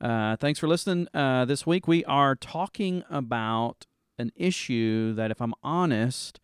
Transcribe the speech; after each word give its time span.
Uh, 0.00 0.34
thanks 0.36 0.58
for 0.58 0.66
listening. 0.66 1.06
Uh, 1.12 1.44
this 1.44 1.66
week 1.66 1.86
we 1.86 2.02
are 2.06 2.34
talking 2.34 3.04
about 3.10 3.86
an 4.18 4.32
issue 4.34 5.12
that, 5.12 5.30
if 5.30 5.42
I'm 5.42 5.52
honest, 5.62 6.40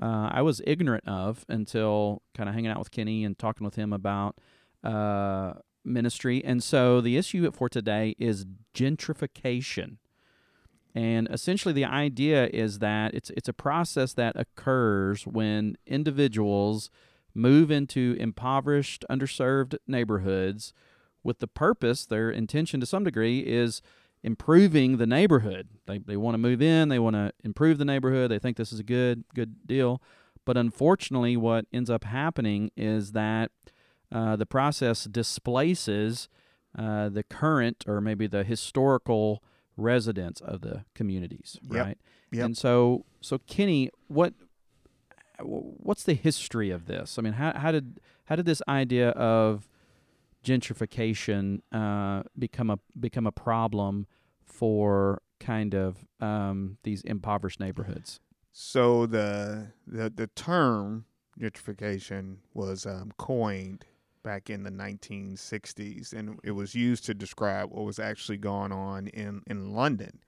uh, 0.00 0.30
I 0.32 0.40
was 0.40 0.62
ignorant 0.66 1.06
of 1.06 1.44
until 1.48 2.22
kind 2.34 2.48
of 2.48 2.54
hanging 2.54 2.70
out 2.70 2.78
with 2.78 2.90
Kenny 2.90 3.22
and 3.22 3.38
talking 3.38 3.64
with 3.64 3.74
him 3.74 3.92
about 3.92 4.38
uh, 4.82 5.54
ministry. 5.84 6.42
And 6.44 6.62
so 6.62 7.02
the 7.02 7.18
issue 7.18 7.50
for 7.50 7.68
today 7.68 8.14
is 8.18 8.46
gentrification. 8.74 9.98
And 10.94 11.28
essentially, 11.30 11.74
the 11.74 11.84
idea 11.84 12.46
is 12.46 12.78
that 12.78 13.14
it's 13.14 13.30
it's 13.30 13.48
a 13.48 13.52
process 13.52 14.14
that 14.14 14.36
occurs 14.36 15.26
when 15.26 15.76
individuals 15.86 16.88
move 17.34 17.70
into 17.70 18.16
impoverished, 18.18 19.04
underserved 19.10 19.76
neighborhoods 19.88 20.72
with 21.24 21.40
the 21.40 21.48
purpose, 21.48 22.06
their 22.06 22.30
intention 22.30 22.78
to 22.80 22.86
some 22.86 23.02
degree 23.02 23.40
is 23.40 23.82
improving 24.22 24.98
the 24.98 25.06
neighborhood. 25.06 25.68
They, 25.86 25.98
they 25.98 26.16
want 26.16 26.34
to 26.34 26.38
move 26.38 26.62
in, 26.62 26.88
they 26.90 26.98
want 26.98 27.14
to 27.16 27.32
improve 27.42 27.78
the 27.78 27.84
neighborhood, 27.84 28.30
they 28.30 28.38
think 28.38 28.56
this 28.56 28.72
is 28.72 28.78
a 28.78 28.84
good 28.84 29.24
good 29.34 29.66
deal. 29.66 30.00
But 30.44 30.56
unfortunately, 30.56 31.36
what 31.36 31.64
ends 31.72 31.88
up 31.90 32.04
happening 32.04 32.70
is 32.76 33.12
that 33.12 33.50
uh, 34.12 34.36
the 34.36 34.46
process 34.46 35.04
displaces 35.04 36.28
uh, 36.78 37.08
the 37.08 37.22
current 37.22 37.84
or 37.86 38.00
maybe 38.00 38.26
the 38.26 38.44
historical 38.44 39.42
residents 39.76 40.40
of 40.40 40.60
the 40.60 40.84
communities, 40.94 41.58
Yep. 41.70 41.84
right? 41.86 41.98
Yep. 42.32 42.44
And 42.44 42.56
so, 42.56 43.04
so 43.20 43.38
Kenny, 43.46 43.90
what 44.08 44.34
what's 45.42 46.04
the 46.04 46.14
history 46.14 46.70
of 46.70 46.86
this? 46.86 47.18
I 47.18 47.22
mean, 47.22 47.34
how 47.34 47.52
how 47.56 47.72
did 47.72 48.00
how 48.26 48.36
did 48.36 48.46
this 48.46 48.62
idea 48.68 49.10
of 49.10 49.68
gentrification 50.44 51.60
uh, 51.72 52.22
become 52.38 52.70
a 52.70 52.78
become 52.98 53.26
a 53.26 53.32
problem 53.32 54.06
for 54.44 55.22
kind 55.40 55.74
of 55.74 56.04
um, 56.20 56.78
these 56.84 57.02
impoverished 57.02 57.60
neighborhoods? 57.60 58.20
So 58.52 59.06
the 59.06 59.72
the, 59.86 60.10
the 60.10 60.28
term 60.28 61.06
gentrification 61.40 62.36
was 62.52 62.86
um, 62.86 63.12
coined 63.18 63.84
back 64.22 64.48
in 64.48 64.62
the 64.62 64.70
1960s, 64.70 66.12
and 66.12 66.38
it 66.44 66.52
was 66.52 66.74
used 66.74 67.04
to 67.04 67.14
describe 67.14 67.70
what 67.70 67.84
was 67.84 67.98
actually 67.98 68.38
going 68.38 68.72
on 68.72 69.08
in 69.08 69.42
in 69.46 69.72
London, 69.74 70.20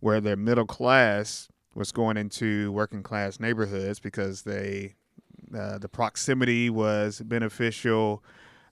where 0.00 0.20
the 0.20 0.36
middle 0.36 0.66
class 0.66 1.48
was 1.74 1.92
going 1.92 2.16
into 2.16 2.72
working 2.72 3.02
class 3.02 3.38
neighborhoods 3.38 4.00
because 4.00 4.42
they 4.42 4.94
uh, 5.56 5.78
the 5.78 5.88
proximity 5.88 6.70
was 6.70 7.20
beneficial. 7.20 8.22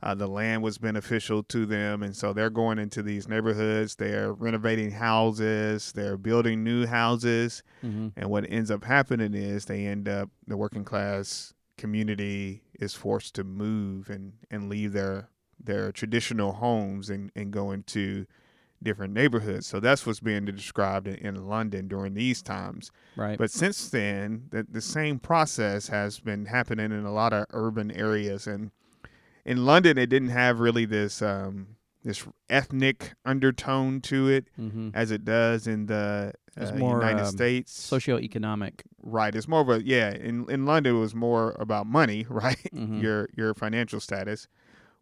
Uh, 0.04 0.14
the 0.14 0.26
land 0.26 0.62
was 0.62 0.76
beneficial 0.76 1.42
to 1.42 1.64
them, 1.64 2.02
and 2.02 2.14
so 2.14 2.34
they're 2.34 2.50
going 2.50 2.78
into 2.78 3.02
these 3.02 3.26
neighborhoods. 3.26 3.94
They're 3.94 4.34
renovating 4.34 4.90
houses. 4.90 5.92
They're 5.92 6.18
building 6.18 6.62
new 6.62 6.84
houses. 6.84 7.62
Mm-hmm. 7.82 8.08
And 8.14 8.28
what 8.28 8.44
ends 8.50 8.70
up 8.70 8.84
happening 8.84 9.32
is 9.32 9.64
they 9.64 9.86
end 9.86 10.06
up 10.06 10.28
the 10.46 10.58
working 10.58 10.84
class 10.84 11.54
community 11.78 12.62
is 12.78 12.92
forced 12.92 13.34
to 13.36 13.44
move 13.44 14.10
and, 14.10 14.34
and 14.50 14.68
leave 14.68 14.92
their 14.92 15.30
their 15.58 15.90
traditional 15.90 16.52
homes 16.52 17.08
and, 17.08 17.32
and 17.34 17.50
go 17.50 17.70
into 17.70 18.26
different 18.82 19.14
neighborhoods. 19.14 19.66
So 19.66 19.80
that's 19.80 20.04
what's 20.06 20.20
being 20.20 20.44
described 20.44 21.08
in, 21.08 21.14
in 21.14 21.48
London 21.48 21.88
during 21.88 22.12
these 22.12 22.42
times. 22.42 22.90
Right. 23.16 23.38
But 23.38 23.50
since 23.50 23.88
then, 23.88 24.48
the, 24.50 24.66
the 24.70 24.82
same 24.82 25.18
process 25.18 25.88
has 25.88 26.20
been 26.20 26.44
happening 26.44 26.92
in 26.92 27.06
a 27.06 27.12
lot 27.12 27.32
of 27.32 27.46
urban 27.52 27.90
areas. 27.90 28.46
And 28.46 28.70
in 29.44 29.64
London, 29.64 29.98
it 29.98 30.06
didn't 30.06 30.30
have 30.30 30.60
really 30.60 30.84
this 30.84 31.20
um, 31.22 31.76
this 32.02 32.26
ethnic 32.50 33.14
undertone 33.24 34.00
to 34.02 34.28
it 34.28 34.48
mm-hmm. 34.60 34.90
as 34.94 35.10
it 35.10 35.24
does 35.24 35.66
in 35.66 35.86
the 35.86 36.32
uh, 36.56 36.72
more, 36.72 37.00
United 37.00 37.22
um, 37.26 37.30
States. 37.32 37.90
socioeconomic. 37.90 38.80
Right. 39.02 39.34
It's 39.34 39.48
more 39.48 39.60
of 39.60 39.68
a 39.70 39.82
yeah. 39.84 40.10
In 40.12 40.48
in 40.50 40.66
London, 40.66 40.96
it 40.96 40.98
was 40.98 41.14
more 41.14 41.56
about 41.58 41.86
money, 41.86 42.26
right? 42.30 42.58
Mhm. 42.74 43.02
Your 43.02 43.28
your 43.36 43.54
financial 43.54 44.00
status. 44.00 44.48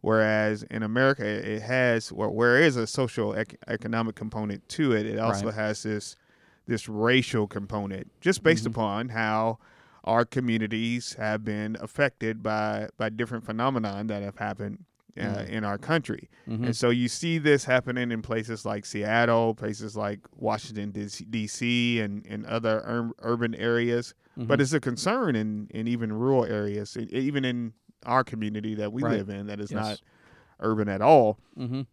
Whereas 0.01 0.65
in 0.65 0.83
America, 0.83 1.25
it 1.25 1.63
has 1.63 2.13
where 2.13 2.29
where 2.29 2.59
is 2.61 2.77
a 2.77 2.87
social 2.89 3.35
ec- 3.35 3.57
economic 3.69 4.17
component 4.17 4.69
to 4.71 4.93
it. 4.93 5.07
It 5.07 5.19
also 5.19 5.47
Right. 5.47 5.55
has 5.55 5.83
this 5.85 6.17
this 6.67 6.89
racial 6.89 7.47
component, 7.47 8.11
just 8.21 8.43
based 8.43 8.65
Mhm. 8.65 8.69
upon 8.71 9.09
how 9.11 9.59
our 10.05 10.25
communities 10.25 11.15
have 11.15 11.45
been 11.45 11.77
affected 11.81 12.43
by 12.43 12.89
by 12.97 13.09
different 13.09 13.45
phenomenon 13.45 14.07
that 14.09 14.23
have 14.23 14.37
happened 14.39 14.85
uh, 15.19 15.21
Mhm. 15.23 15.49
in 15.51 15.65
our 15.65 15.77
country. 15.77 16.31
Mhm. 16.49 16.65
And 16.67 16.77
so 16.77 16.89
you 16.89 17.07
see 17.07 17.37
this 17.37 17.65
happening 17.67 18.11
in 18.11 18.23
places 18.23 18.65
like 18.65 18.87
Seattle, 18.87 19.55
places 19.55 19.95
like 19.95 20.21
Washington 20.37 20.91
D.C. 20.91 22.01
and 22.01 22.27
and 22.27 22.47
other 22.47 22.81
ur- 22.87 23.13
urban 23.21 23.55
areas. 23.55 24.15
But 24.37 24.59
Mhm. 24.59 24.63
it's 24.63 24.73
a 24.73 24.81
concern 24.81 25.37
in 25.37 25.69
in 25.71 25.87
even 25.87 26.13
rural 26.15 26.45
areas, 26.47 26.97
even 26.97 27.45
in 27.45 27.75
our 28.07 28.25
community 28.25 28.75
that 28.77 28.93
we 28.93 29.03
Right. 29.03 29.19
live 29.19 29.29
in, 29.29 29.47
that 29.49 29.61
is 29.61 29.71
Yes. 29.71 29.81
not 29.81 30.01
urban 30.61 30.89
at 30.89 31.03
all. 31.03 31.39
Mhm. 31.59 31.87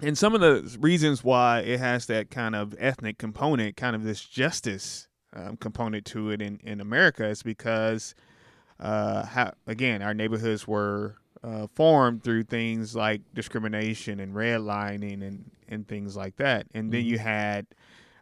And 0.00 0.16
some 0.18 0.34
of 0.34 0.40
the 0.40 0.76
reasons 0.80 1.22
why 1.22 1.60
it 1.60 1.78
has 1.78 2.06
that 2.06 2.30
kind 2.30 2.56
of 2.56 2.74
ethnic 2.78 3.18
component, 3.18 3.76
kind 3.76 3.94
of 3.94 4.02
this 4.04 4.24
justice 4.24 5.06
um, 5.34 5.56
component 5.56 6.04
to 6.06 6.30
it 6.30 6.40
in 6.40 6.58
in 6.64 6.80
America, 6.80 7.26
is 7.26 7.42
because, 7.42 8.14
uh, 8.80 9.24
how, 9.26 9.52
again, 9.66 10.02
our 10.02 10.14
neighborhoods 10.14 10.66
were 10.66 11.16
uh, 11.42 11.66
formed 11.74 12.22
through 12.24 12.44
things 12.44 12.94
like 12.96 13.20
discrimination 13.34 14.20
and 14.20 14.34
redlining 14.34 15.22
and 15.26 15.50
and 15.68 15.86
things 15.88 16.16
like 16.16 16.36
that. 16.36 16.66
And 16.74 16.92
then 16.92 17.02
Mhm. 17.02 17.06
you 17.08 17.18
had 17.18 17.66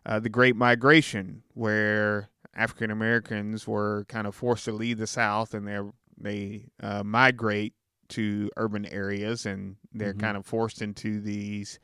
uh, 0.06 0.19
the 0.21 0.28
Great 0.28 0.56
Migration, 0.56 1.43
where 1.55 2.28
African 2.55 2.91
Americans 2.91 3.67
were 3.67 4.05
kind 4.09 4.27
of 4.27 4.34
forced 4.34 4.65
to 4.67 4.73
leave 4.73 4.99
the 4.99 5.06
South 5.06 5.55
and 5.55 5.67
they 5.67 5.79
they 6.19 6.65
uh, 6.83 7.03
migrate 7.05 7.75
to 8.09 8.50
urban 8.56 8.84
areas 8.87 9.47
and 9.47 9.77
they're 9.93 10.12
Mhm. 10.15 10.19
kind 10.21 10.37
of 10.37 10.44
forced 10.47 10.83
into 10.83 11.21
these 11.21 11.79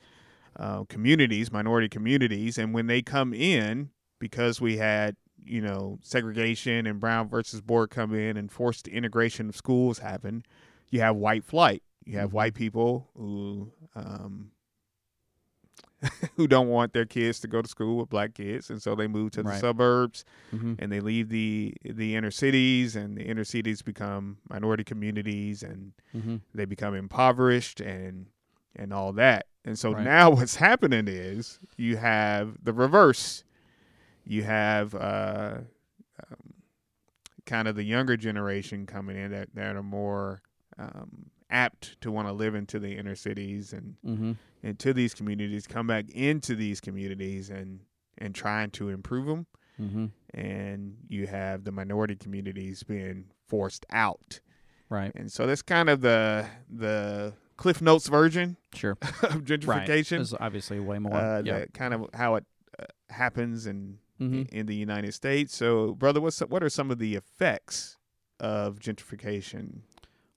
uh, 0.57 0.85
communities, 0.85 1.51
minority 1.53 1.89
communities. 1.89 2.59
And 2.59 2.75
when 2.75 2.87
they 2.89 3.01
come 3.03 3.33
in, 3.33 3.91
because 4.19 4.61
we 4.61 4.77
had 4.77 5.17
you 5.45 5.61
know 5.61 5.99
segregation 6.03 6.87
and 6.87 7.01
Brown 7.01 7.29
versus 7.29 7.61
Board 7.61 7.91
come 7.91 8.15
in 8.15 8.37
and 8.37 8.51
forced 8.51 8.85
the 8.85 8.93
integration 8.93 9.49
of 9.49 9.57
schools 9.57 9.99
happen, 9.99 10.43
you 10.91 11.01
have 11.01 11.17
white 11.17 11.45
flight. 11.45 11.83
You 12.05 12.19
have 12.19 12.31
Mhm. 12.31 12.35
white 12.35 12.55
people 12.55 13.11
who 13.17 13.73
um, 13.95 14.51
who 16.37 16.47
don't 16.47 16.69
want 16.69 16.93
their 16.93 17.05
kids 17.05 17.41
to 17.41 17.49
go 17.49 17.61
to 17.63 17.69
school 17.69 17.97
with 17.99 18.09
black 18.09 18.35
kids, 18.35 18.71
and 18.71 18.81
so 18.81 18.95
they 18.95 19.07
move 19.07 19.33
to 19.33 19.43
the 19.43 19.49
Right. 19.49 19.61
suburbs 19.61 20.25
Mhm. 20.53 20.77
and 20.79 20.93
they 20.93 21.01
leave 21.01 21.29
the 21.29 21.75
the 21.85 22.15
inner 22.17 22.31
cities, 22.31 22.95
and 22.97 23.17
the 23.17 23.25
inner 23.25 23.45
cities 23.45 23.83
become 23.83 24.39
minority 24.49 24.85
communities, 24.85 25.63
and 25.63 25.93
Mhm. 26.15 26.41
they 26.55 26.65
become 26.65 26.95
impoverished 26.95 27.81
and 27.81 28.27
and 28.77 28.93
all 28.93 29.13
that. 29.15 29.47
And 29.65 29.77
so 29.79 29.93
Right. 29.93 30.05
now 30.05 30.31
what's 30.31 30.57
happening 30.57 31.09
is 31.09 31.59
you 31.77 31.97
have 31.97 32.63
the 32.65 32.73
reverse. 32.73 33.45
You 34.29 34.43
have 34.45 34.95
uh, 34.95 35.59
um, 36.23 36.55
kind 37.47 37.67
of 37.69 37.77
the 37.77 37.85
younger 37.85 38.17
generation 38.17 38.87
coming 38.87 39.17
in 39.17 39.31
that, 39.31 39.49
that 39.55 39.75
are 39.77 39.83
more 39.83 40.43
um, 40.79 41.31
apt 41.51 42.01
to 42.03 42.11
want 42.13 42.29
to 42.29 42.33
live 42.33 42.55
into 42.55 42.79
the 42.79 42.97
inner 42.97 43.15
cities 43.17 43.73
and 43.73 43.97
Mhm. 44.05 44.37
into 44.63 44.93
these 44.93 45.15
communities, 45.15 45.67
come 45.67 45.87
back 45.87 46.11
into 46.11 46.55
these 46.55 46.81
communities 46.81 47.49
and 47.51 47.81
and 48.21 48.35
trying 48.35 48.71
to 48.73 48.89
improve 48.89 49.27
them. 49.27 49.47
Mhm. 49.81 50.11
And 50.35 50.97
you 51.09 51.27
have 51.29 51.63
the 51.65 51.71
minority 51.73 52.17
communities 52.17 52.83
being 52.83 53.31
forced 53.47 53.87
out. 53.91 54.41
Right. 54.91 55.13
And 55.15 55.31
so 55.33 55.47
that's 55.47 55.63
kind 55.63 55.89
of 55.89 56.01
the 56.01 56.47
the 56.69 57.35
Cliff 57.57 57.81
Notes 57.81 58.09
version 58.09 58.57
Sure. 58.75 58.97
of 59.23 59.23
Right. 59.23 59.45
gentrification. 59.45 60.19
There's 60.19 60.35
obviously 60.35 60.81
way 60.81 60.99
more. 60.99 61.15
uh, 61.17 61.43
that 61.43 61.73
kind 61.75 61.95
of 61.95 62.09
how 62.13 62.35
it 62.35 62.45
uh, 62.79 62.85
happens 63.11 63.67
in 63.67 63.99
Mhm. 64.21 64.49
in 64.51 64.67
the 64.67 64.75
United 64.75 65.13
States. 65.15 65.57
So, 65.57 65.95
brother, 65.95 66.21
what's 66.21 66.41
what 66.41 66.63
are 66.63 66.69
some 66.71 66.91
of 66.91 66.99
the 66.99 67.15
effects 67.15 67.97
of 68.41 68.79
gentrification? 68.79 69.81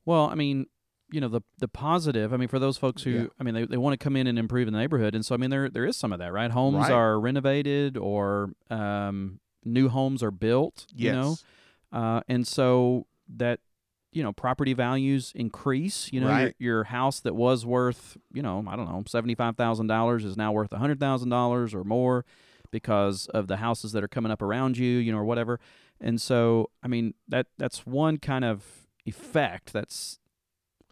Well, 0.05 0.25
I 0.29 0.35
mean, 0.35 0.67
you 1.11 1.19
know 1.19 1.27
the 1.27 1.41
the 1.59 1.67
positive. 1.67 2.33
I 2.33 2.37
mean, 2.37 2.47
for 2.47 2.59
those 2.59 2.77
folks 2.77 3.03
who, 3.03 3.11
Yeah. 3.11 3.25
I 3.39 3.43
mean, 3.43 3.53
they, 3.53 3.65
they 3.65 3.77
want 3.77 3.93
to 3.99 4.03
come 4.03 4.15
in 4.15 4.27
and 4.27 4.39
improve 4.39 4.65
the 4.65 4.71
neighborhood, 4.71 5.13
and 5.15 5.25
so 5.25 5.35
I 5.35 5.37
mean, 5.37 5.49
there 5.49 5.69
there 5.69 5.85
is 5.85 5.97
some 5.97 6.13
of 6.13 6.19
that, 6.19 6.31
right? 6.31 6.49
Homes 6.51 6.77
Right. 6.77 6.91
are 6.91 7.19
renovated 7.19 7.97
or 7.97 8.51
um, 8.69 9.39
new 9.65 9.89
homes 9.89 10.23
are 10.23 10.31
built. 10.31 10.85
Yes. 10.95 11.05
You 11.05 11.11
know, 11.11 11.35
uh, 11.91 12.21
and 12.27 12.47
so 12.47 13.07
that 13.35 13.59
you 14.13 14.23
know 14.23 14.31
property 14.31 14.73
values 14.73 15.31
increase. 15.35 16.11
You 16.13 16.21
know, 16.21 16.27
your, 16.27 16.35
Right. 16.35 16.55
your 16.59 16.83
house 16.85 17.19
that 17.21 17.35
was 17.35 17.65
worth 17.65 18.17
you 18.33 18.41
know 18.41 18.63
I 18.67 18.75
don't 18.75 18.85
know 18.87 19.03
seventy 19.07 19.35
five 19.35 19.57
thousand 19.57 19.87
dollars 19.87 20.23
is 20.23 20.37
now 20.37 20.51
worth 20.53 20.71
a 20.71 20.77
hundred 20.77 20.99
thousand 20.99 21.29
dollars 21.29 21.73
or 21.73 21.83
more 21.83 22.25
because 22.71 23.27
of 23.27 23.47
the 23.47 23.57
houses 23.57 23.91
that 23.91 24.03
are 24.03 24.07
coming 24.07 24.31
up 24.31 24.41
around 24.41 24.77
you. 24.77 24.97
You 24.97 25.11
know, 25.11 25.19
or 25.19 25.25
whatever. 25.25 25.59
And 25.99 26.19
so 26.19 26.69
I 26.81 26.87
mean 26.87 27.13
that 27.27 27.47
that's 27.57 27.85
one 27.85 28.17
kind 28.17 28.43
of 28.45 28.63
effect 29.05 29.73
that's 29.73 30.19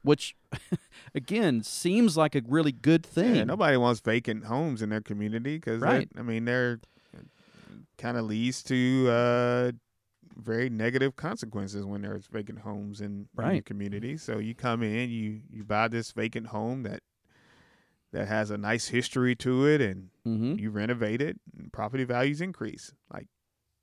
which 0.02 0.36
again 1.16 1.64
seems 1.64 2.16
like 2.16 2.36
a 2.36 2.42
really 2.48 2.72
good 2.72 3.06
thing. 3.06 3.36
Yeah, 3.36 3.44
nobody 3.44 3.78
wants 3.78 4.00
vacant 4.00 4.46
homes 4.46 4.82
in 4.82 4.90
their 4.90 5.02
community 5.02 5.58
because, 5.58 5.82
Right. 5.82 6.10
I 6.18 6.22
mean, 6.22 6.46
they're 6.46 6.80
kind 7.98 8.18
of 8.18 8.26
leads 8.26 8.64
to 8.64 9.08
uh, 9.10 9.72
very 10.38 10.70
negative 10.70 11.16
consequences 11.18 11.86
when 11.86 12.02
there's 12.02 12.28
vacant 12.28 12.60
homes 12.60 13.02
in, 13.02 13.28
in 13.50 13.56
your 13.56 13.62
community. 13.64 14.16
So 14.18 14.38
you 14.38 14.56
come 14.56 14.84
in, 14.84 15.10
you 15.10 15.42
you 15.52 15.64
buy 15.64 15.88
this 15.90 16.12
vacant 16.12 16.48
home 16.48 16.84
that 16.84 17.02
that 18.12 18.28
has 18.28 18.50
a 18.52 18.58
nice 18.58 18.88
history 18.88 19.36
to 19.36 19.66
it, 19.66 19.82
and 19.82 20.10
mm-hmm. 20.26 20.60
you 20.60 20.70
renovate 20.72 21.22
it, 21.22 21.40
and 21.58 21.72
property 21.72 22.04
values 22.04 22.42
increase. 22.42 22.92
Like 23.14 23.28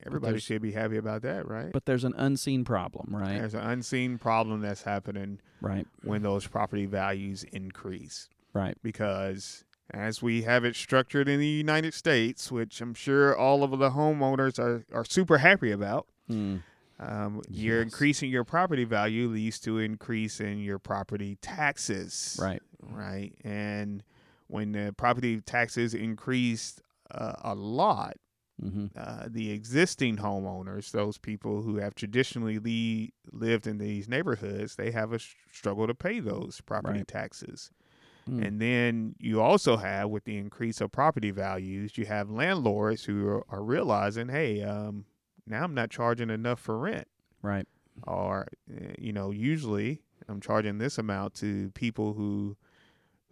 everybody 0.04 0.38
should 0.40 0.62
be 0.62 0.72
happy 0.72 0.96
about 0.96 1.22
that, 1.22 1.48
right? 1.48 1.72
But 1.72 1.86
there's 1.86 2.04
an 2.04 2.14
unseen 2.16 2.64
problem, 2.64 3.14
right? 3.14 3.38
There's 3.38 3.54
an 3.54 3.60
unseen 3.60 4.18
problem 4.18 4.60
that's 4.60 4.82
happening 4.82 5.40
Right. 5.60 5.86
when 6.02 6.22
those 6.22 6.46
property 6.46 6.86
values 6.86 7.44
increase 7.44 8.28
Right. 8.52 8.76
because 8.82 9.64
as 9.90 10.20
we 10.20 10.42
have 10.42 10.64
it 10.64 10.74
structured 10.76 11.28
in 11.28 11.38
the 11.40 11.46
United 11.48 11.94
States, 11.94 12.50
which 12.52 12.80
I'm 12.80 12.92
sure 12.94 13.36
all 13.36 13.62
of 13.62 13.70
the 13.78 13.90
homeowners 13.90 14.58
are, 14.58 14.84
are 14.92 15.04
super 15.04 15.38
happy 15.38 15.70
about, 15.70 16.08
Mm. 16.28 16.62
um, 16.98 17.40
you're 17.48 17.80
increasing 17.82 18.30
your 18.30 18.42
property 18.44 18.84
value 18.84 19.28
leads 19.28 19.60
to 19.60 19.78
increase 19.78 20.40
in 20.40 20.58
your 20.58 20.78
property 20.78 21.38
taxes, 21.40 22.36
Right. 22.42 22.62
right? 22.82 23.32
And 23.44 24.02
when 24.48 24.72
the 24.72 24.94
property 24.96 25.40
taxes 25.40 25.94
increased 25.94 26.80
uh, 27.10 27.34
a 27.42 27.54
lot, 27.54 28.16
Mm-hmm. 28.64 28.86
uh, 28.96 29.24
the 29.28 29.50
existing 29.50 30.16
homeowners, 30.16 30.90
those 30.90 31.18
people 31.18 31.60
who 31.60 31.76
have 31.76 31.94
traditionally 31.94 32.58
le- 32.58 33.38
lived 33.38 33.66
in 33.66 33.76
these 33.76 34.08
neighborhoods, 34.08 34.76
they 34.76 34.92
have 34.92 35.12
a 35.12 35.18
sh- 35.18 35.34
struggle 35.52 35.86
to 35.86 35.94
pay 35.94 36.20
those 36.20 36.62
property 36.62 37.00
Right. 37.00 37.06
taxes. 37.06 37.70
Mm. 38.26 38.46
And 38.46 38.58
then 38.62 39.14
you 39.18 39.42
also 39.42 39.76
have, 39.76 40.08
with 40.08 40.24
the 40.24 40.38
increase 40.38 40.80
of 40.80 40.90
property 40.90 41.30
values, 41.32 41.98
you 41.98 42.06
have 42.06 42.30
landlords 42.30 43.04
who 43.04 43.28
are, 43.28 43.44
are 43.50 43.62
realizing, 43.62 44.30
hey, 44.30 44.62
um, 44.62 45.04
now 45.46 45.62
I'm 45.64 45.74
not 45.74 45.90
charging 45.90 46.30
enough 46.30 46.58
for 46.58 46.78
rent. 46.78 47.08
Right. 47.42 47.68
Or, 48.06 48.48
uh, 48.74 48.94
you 48.98 49.12
know, 49.12 49.32
usually 49.32 50.00
I'm 50.30 50.40
charging 50.40 50.78
this 50.78 50.96
amount 50.96 51.34
to 51.34 51.70
people 51.74 52.14
who 52.14 52.56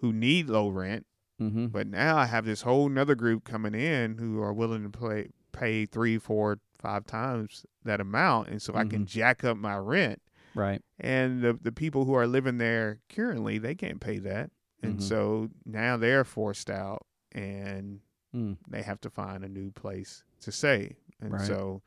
who 0.05 0.12
need 0.12 0.49
low 0.51 0.69
rent, 0.69 1.06
Mm-hmm. 1.41 1.67
but 1.69 1.89
now 1.89 2.17
I 2.17 2.27
have 2.27 2.45
this 2.45 2.62
whole 2.62 2.89
nother 2.89 3.15
group 3.17 3.43
coming 3.45 3.75
in 3.75 4.19
who 4.19 4.41
are 4.41 4.53
willing 4.53 4.83
to 4.85 4.91
pay 4.99 5.29
pay 5.53 5.87
three, 5.87 6.19
four, 6.19 6.59
five 6.79 7.06
times 7.06 7.65
that 7.85 8.01
amount, 8.01 8.49
and 8.49 8.61
so 8.61 8.75
I 8.75 8.85
can 8.85 9.03
Mhm. 9.05 9.06
jack 9.09 9.43
up 9.45 9.56
my 9.56 9.77
rent. 9.77 10.21
Right. 10.55 10.81
And 11.01 11.43
the 11.43 11.55
the 11.55 11.73
people 11.73 12.05
who 12.05 12.15
are 12.15 12.27
living 12.27 12.59
there 12.59 13.01
currently, 13.09 13.59
they 13.59 13.75
can't 13.75 14.01
pay 14.01 14.19
that, 14.19 14.51
and 14.83 14.99
Mhm. 14.99 15.03
so 15.03 15.49
now 15.65 15.97
they're 15.97 16.25
forced 16.25 16.69
out, 16.71 17.06
and 17.33 18.01
Mm. 18.35 18.59
they 18.69 18.83
have 18.83 19.01
to 19.01 19.11
find 19.11 19.45
a 19.45 19.49
new 19.49 19.71
place 19.73 20.23
to 20.41 20.53
stay. 20.53 20.97
And 21.21 21.33
Right. 21.33 21.47
so 21.47 21.83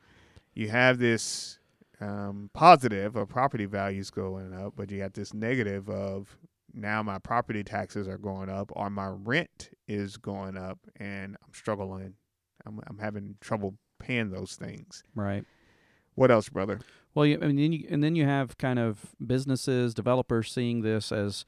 you 0.54 0.68
have 0.70 0.98
this 0.98 1.58
um, 2.00 2.48
positive 2.54 3.16
of 3.16 3.28
property 3.28 3.64
values 3.64 4.08
going 4.10 4.52
up, 4.54 4.74
but 4.76 4.88
you 4.90 4.98
got 4.98 5.14
this 5.14 5.34
negative 5.34 5.90
of 5.90 6.38
now 6.74 7.02
my 7.02 7.18
property 7.18 7.64
taxes 7.64 8.08
are 8.08 8.18
going 8.18 8.48
up 8.48 8.70
or 8.74 8.90
my 8.90 9.06
rent 9.06 9.70
is 9.86 10.16
going 10.16 10.56
up 10.56 10.78
and 10.96 11.36
I'm 11.44 11.54
struggling. 11.54 12.14
I'm, 12.66 12.80
I'm 12.86 12.98
having 12.98 13.36
trouble 13.40 13.76
paying 13.98 14.30
those 14.30 14.56
things. 14.56 15.02
Right. 15.14 15.44
What 16.14 16.30
else, 16.30 16.48
brother? 16.48 16.80
Well, 17.14 17.26
you, 17.26 17.38
and 17.40 17.58
then 17.58 17.72
you 17.72 17.86
and 17.90 18.02
then 18.02 18.14
you 18.16 18.24
have 18.24 18.58
kind 18.58 18.78
of 18.78 19.14
businesses, 19.24 19.94
developers 19.94 20.52
seeing 20.52 20.82
this 20.82 21.12
as 21.12 21.44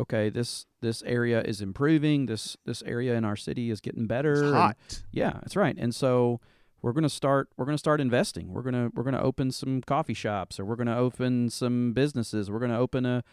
okay, 0.00 0.28
this 0.28 0.66
this 0.80 1.02
area 1.04 1.42
is 1.42 1.60
improving. 1.60 2.26
This 2.26 2.56
this 2.64 2.82
area 2.82 3.14
in 3.14 3.24
our 3.24 3.36
city 3.36 3.70
is 3.70 3.80
getting 3.80 4.06
better. 4.06 4.32
It's 4.32 4.40
and- 4.42 4.54
hot. 4.54 4.76
Yeah, 5.12 5.32
that's 5.34 5.56
right. 5.56 5.76
And 5.78 5.94
so 5.94 6.40
we're 6.82 6.92
going 6.92 7.02
to 7.02 7.08
start 7.08 7.48
we're 7.56 7.64
going 7.64 7.76
to 7.76 7.78
start 7.78 8.00
investing. 8.00 8.52
We're 8.52 8.62
going 8.62 8.74
to 8.74 8.90
we're 8.94 9.02
going 9.02 9.14
to 9.14 9.22
open 9.22 9.50
some 9.50 9.82
coffee 9.82 10.14
shops 10.14 10.60
or 10.60 10.64
we're 10.64 10.76
going 10.76 10.86
to 10.86 10.96
open 10.96 11.50
some 11.50 11.92
businesses. 11.92 12.50
We're 12.50 12.58
going 12.58 12.70
to 12.70 12.78
open 12.78 13.06
a 13.06 13.24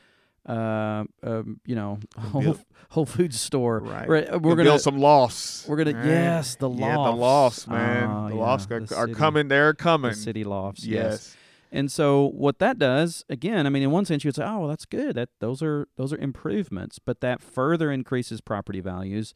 uh, 0.48 1.04
um, 1.24 1.60
you 1.66 1.76
know, 1.76 2.00
Whole, 2.18 2.58
Whole 2.90 3.06
Foods 3.06 3.40
store. 3.40 3.80
Right. 3.80 4.08
We're, 4.08 4.22
we're 4.24 4.30
We'll 4.32 4.40
going 4.56 4.58
to 4.60 4.64
build 4.66 4.82
some 4.82 4.98
lofts. 5.00 5.66
we're 5.68 5.78
gonna 5.78 5.94
Right? 5.98 6.06
yes, 6.06 6.56
the 6.56 6.70
lofts. 6.70 6.82
Yeah, 6.82 6.96
the 6.96 7.12
lofts, 7.16 7.68
man. 7.68 8.10
Oh, 8.10 8.30
the 8.30 8.36
yeah, 8.36 8.42
lofts 8.42 8.66
are, 8.72 8.80
the 8.82 8.96
are 8.96 9.08
city- 9.08 9.14
coming. 9.14 9.48
They're 9.48 9.74
coming. 9.74 10.12
The 10.12 10.18
city 10.18 10.44
lofts. 10.44 10.86
yes. 10.86 11.04
yes. 11.12 11.38
And 11.72 11.92
so 11.92 12.28
what 12.36 12.60
that 12.60 12.78
does, 12.78 13.26
again, 13.30 13.66
I 13.66 13.70
mean, 13.70 13.82
in 13.82 13.90
one 13.90 14.06
sense, 14.06 14.24
you 14.24 14.28
would 14.28 14.36
say, 14.36 14.44
"Oh, 14.46 14.60
well, 14.60 14.68
that's 14.68 14.86
good. 14.86 15.16
That 15.16 15.30
those 15.40 15.64
are 15.64 15.88
those 15.98 16.14
are 16.14 16.18
improvements," 16.18 17.00
but 17.00 17.20
that 17.22 17.42
further 17.42 17.92
increases 17.92 18.42
property 18.42 18.80
values, 18.80 19.34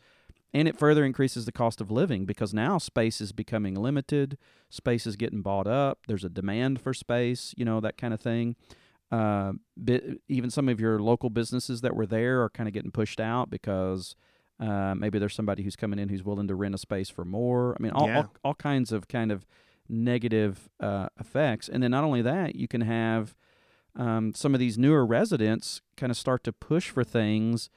and 0.53 0.67
it 0.67 0.77
further 0.77 1.03
increases 1.03 1.45
the 1.45 1.51
cost 1.51 1.81
of 1.81 1.89
living 1.89 2.25
because 2.27 2.53
now 2.53 2.77
space 2.77 3.21
is 3.21 3.31
becoming 3.31 3.73
limited. 3.73 4.37
Space 4.69 5.07
is 5.07 5.15
getting 5.15 5.41
bought 5.41 5.65
up. 5.65 5.97
There's 6.07 6.23
a 6.23 6.29
demand 6.29 6.79
for 6.79 6.93
space, 6.93 7.55
you 7.57 7.65
know, 7.65 7.79
that 7.79 7.97
kind 7.97 8.13
of 8.13 8.19
thing. 8.21 8.55
Uh, 9.11 9.53
bi- 9.77 10.01
even 10.27 10.49
some 10.49 10.67
of 10.67 10.79
your 10.79 10.99
local 10.99 11.29
businesses 11.29 11.81
that 11.81 11.95
were 11.95 12.05
there 12.05 12.41
are 12.43 12.49
kind 12.49 12.67
of 12.67 12.73
getting 12.73 12.91
pushed 12.91 13.19
out 13.21 13.49
because 13.49 14.15
uh, 14.59 14.93
maybe 14.95 15.17
there's 15.19 15.33
somebody 15.35 15.63
who's 15.63 15.75
coming 15.77 15.97
in 15.99 16.09
who's 16.09 16.23
willing 16.23 16.47
to 16.47 16.55
rent 16.55 16.75
a 16.75 16.77
space 16.77 17.09
for 17.09 17.23
more. 17.23 17.75
I 17.79 17.83
mean, 17.83 17.91
all 17.93 18.07
Yeah. 18.07 18.17
all, 18.17 18.33
all 18.43 18.53
kinds 18.55 18.91
of 18.91 19.07
kind 19.07 19.31
of 19.31 19.45
negative 19.87 20.69
uh, 20.79 21.07
effects. 21.19 21.69
And 21.69 21.81
then 21.81 21.91
not 21.91 22.03
only 22.03 22.21
that, 22.21 22.55
you 22.55 22.67
can 22.67 22.81
have 22.81 23.35
um, 23.95 24.33
some 24.33 24.53
of 24.53 24.59
these 24.59 24.77
newer 24.77 25.05
residents 25.05 25.81
kind 25.95 26.11
of 26.11 26.17
start 26.17 26.43
to 26.43 26.51
push 26.51 26.89
for 26.89 27.03
things, 27.03 27.69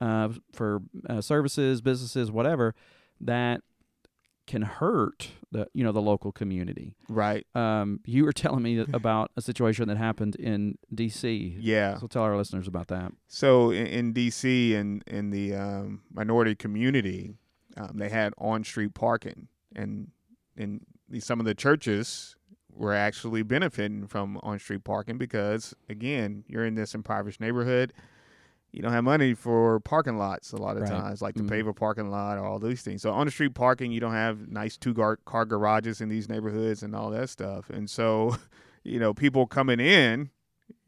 uh, 0.00 0.30
for 0.52 0.82
uh, 1.08 1.20
services, 1.20 1.80
businesses, 1.80 2.30
whatever, 2.30 2.74
that 3.20 3.62
can 4.46 4.62
hurt 4.62 5.30
the 5.50 5.68
you 5.72 5.84
know 5.84 5.92
the 5.92 6.02
local 6.02 6.32
community. 6.32 6.94
Right. 7.08 7.46
Um, 7.54 8.00
you 8.04 8.24
were 8.24 8.32
telling 8.32 8.62
me 8.62 8.78
about 8.92 9.30
a 9.36 9.42
situation 9.42 9.88
that 9.88 9.96
happened 9.96 10.36
in 10.36 10.78
D.C. 10.94 11.56
Yeah. 11.58 11.98
So 11.98 12.06
tell 12.06 12.22
our 12.22 12.36
listeners 12.36 12.66
about 12.66 12.88
that. 12.88 13.12
So 13.28 13.70
in, 13.70 13.86
in 13.86 14.12
D.C. 14.12 14.74
and 14.74 15.02
in 15.06 15.30
the 15.30 15.54
um, 15.54 16.02
minority 16.12 16.54
community, 16.54 17.34
um, 17.76 17.92
they 17.94 18.08
had 18.08 18.32
on-street 18.38 18.94
parking, 18.94 19.48
and 19.74 20.08
in 20.56 20.80
some 21.20 21.40
of 21.40 21.46
the 21.46 21.54
churches 21.54 22.36
were 22.74 22.94
actually 22.94 23.42
benefiting 23.42 24.06
from 24.06 24.38
on-street 24.42 24.82
parking 24.82 25.18
because, 25.18 25.74
again, 25.88 26.44
you're 26.48 26.64
in 26.64 26.74
this 26.74 26.94
impoverished 26.94 27.40
neighborhood. 27.40 27.92
You 28.72 28.80
don't 28.80 28.92
have 28.92 29.04
money 29.04 29.34
for 29.34 29.80
parking 29.80 30.16
lots 30.16 30.52
a 30.52 30.56
lot 30.56 30.76
of 30.76 30.84
Right. 30.84 30.90
times, 30.90 31.20
like 31.20 31.34
to 31.34 31.42
Mhm. 31.42 31.48
pave 31.50 31.66
a 31.66 31.74
parking 31.74 32.08
lot 32.10 32.38
or 32.38 32.44
all 32.46 32.58
these 32.58 32.80
things. 32.82 33.02
So 33.02 33.10
on 33.12 33.26
the 33.26 33.30
street 33.30 33.54
parking, 33.54 33.92
you 33.92 34.00
don't 34.00 34.12
have 34.14 34.48
nice 34.48 34.76
two 34.78 34.94
gar- 34.94 35.18
car 35.26 35.44
garages 35.44 36.00
in 36.00 36.08
these 36.08 36.28
neighborhoods 36.28 36.82
and 36.82 36.94
all 36.96 37.10
that 37.10 37.28
stuff. 37.28 37.68
And 37.68 37.90
so, 37.90 38.36
you 38.82 38.98
know, 38.98 39.12
people 39.12 39.46
coming 39.46 39.78
in, 39.78 40.30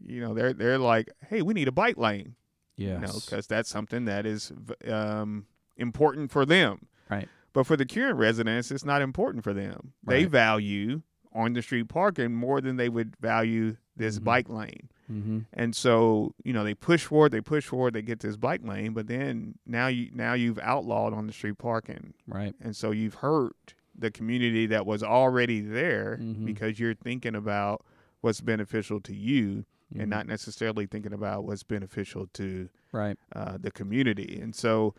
you 0.00 0.20
know, 0.20 0.32
they're 0.32 0.54
they're 0.54 0.78
like, 0.78 1.10
hey, 1.28 1.42
we 1.42 1.52
need 1.52 1.68
a 1.68 1.72
bike 1.72 1.98
lane 1.98 2.36
Yes. 2.76 3.00
you 3.00 3.06
know, 3.06 3.20
because 3.24 3.46
that's 3.46 3.68
something 3.68 4.06
that 4.06 4.24
is 4.24 4.50
um, 4.90 5.46
important 5.76 6.30
for 6.30 6.46
them. 6.46 6.86
Right. 7.10 7.28
But 7.52 7.66
for 7.66 7.76
the 7.76 7.84
current 7.86 8.16
residents, 8.18 8.70
it's 8.70 8.84
not 8.84 9.02
important 9.02 9.44
for 9.44 9.52
them. 9.52 9.92
They 10.02 10.24
value 10.24 11.02
on 11.34 11.52
the 11.52 11.62
street 11.62 11.88
parking 11.88 12.34
more 12.34 12.60
than 12.60 12.76
they 12.76 12.88
would 12.88 13.14
value 13.20 13.76
this 13.96 14.18
Mhm. 14.18 14.24
bike 14.24 14.48
lane. 14.48 14.88
Mm-hmm. 15.10 15.40
And 15.52 15.74
so, 15.76 16.34
you 16.44 16.52
know, 16.52 16.64
they 16.64 16.74
push 16.74 17.04
forward, 17.04 17.32
they 17.32 17.40
push 17.40 17.66
forward, 17.66 17.94
they 17.94 18.02
get 18.02 18.20
this 18.20 18.36
bike 18.36 18.62
lane, 18.64 18.92
but 18.92 19.06
then 19.06 19.54
now 19.66 19.86
you 19.88 20.10
now 20.14 20.34
you've 20.34 20.58
outlawed 20.60 21.12
on 21.12 21.26
the 21.26 21.32
street 21.32 21.58
parking. 21.58 22.14
Right. 22.26 22.54
And 22.60 22.74
so 22.76 22.90
you've 22.90 23.14
hurt 23.14 23.74
the 23.96 24.10
community 24.10 24.66
that 24.66 24.86
was 24.86 25.02
already 25.02 25.60
there 25.60 26.18
Mhm. 26.20 26.44
because 26.46 26.80
you're 26.80 26.94
thinking 26.94 27.34
about 27.36 27.84
what's 28.22 28.40
beneficial 28.40 29.00
to 29.02 29.14
you 29.14 29.64
Mhm. 29.94 30.00
and 30.00 30.10
not 30.10 30.26
necessarily 30.26 30.86
thinking 30.86 31.12
about 31.12 31.44
what's 31.44 31.62
beneficial 31.62 32.26
to 32.34 32.68
right. 32.90 33.16
uh, 33.36 33.56
the 33.60 33.70
community. 33.70 34.40
And 34.40 34.52
so, 34.54 34.94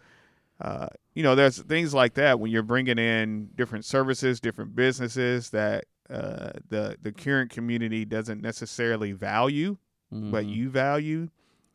uh, 0.62 0.88
you 1.14 1.24
know, 1.24 1.36
there's 1.36 1.62
things 1.64 1.94
like 1.94 2.14
that 2.14 2.40
when 2.40 2.52
you're 2.52 2.64
bringing 2.64 2.98
in 2.98 3.50
different 3.56 3.84
services, 3.84 4.40
different 4.40 4.76
businesses 4.76 5.50
that 5.50 5.86
uh, 6.10 6.52
the 6.70 6.96
the 7.02 7.12
current 7.12 7.50
community 7.50 8.06
doesn't 8.06 8.40
necessarily 8.40 9.12
value, 9.12 9.76
but 10.12 10.46
Mhm. 10.46 10.56
you 10.56 10.70
value. 10.70 11.30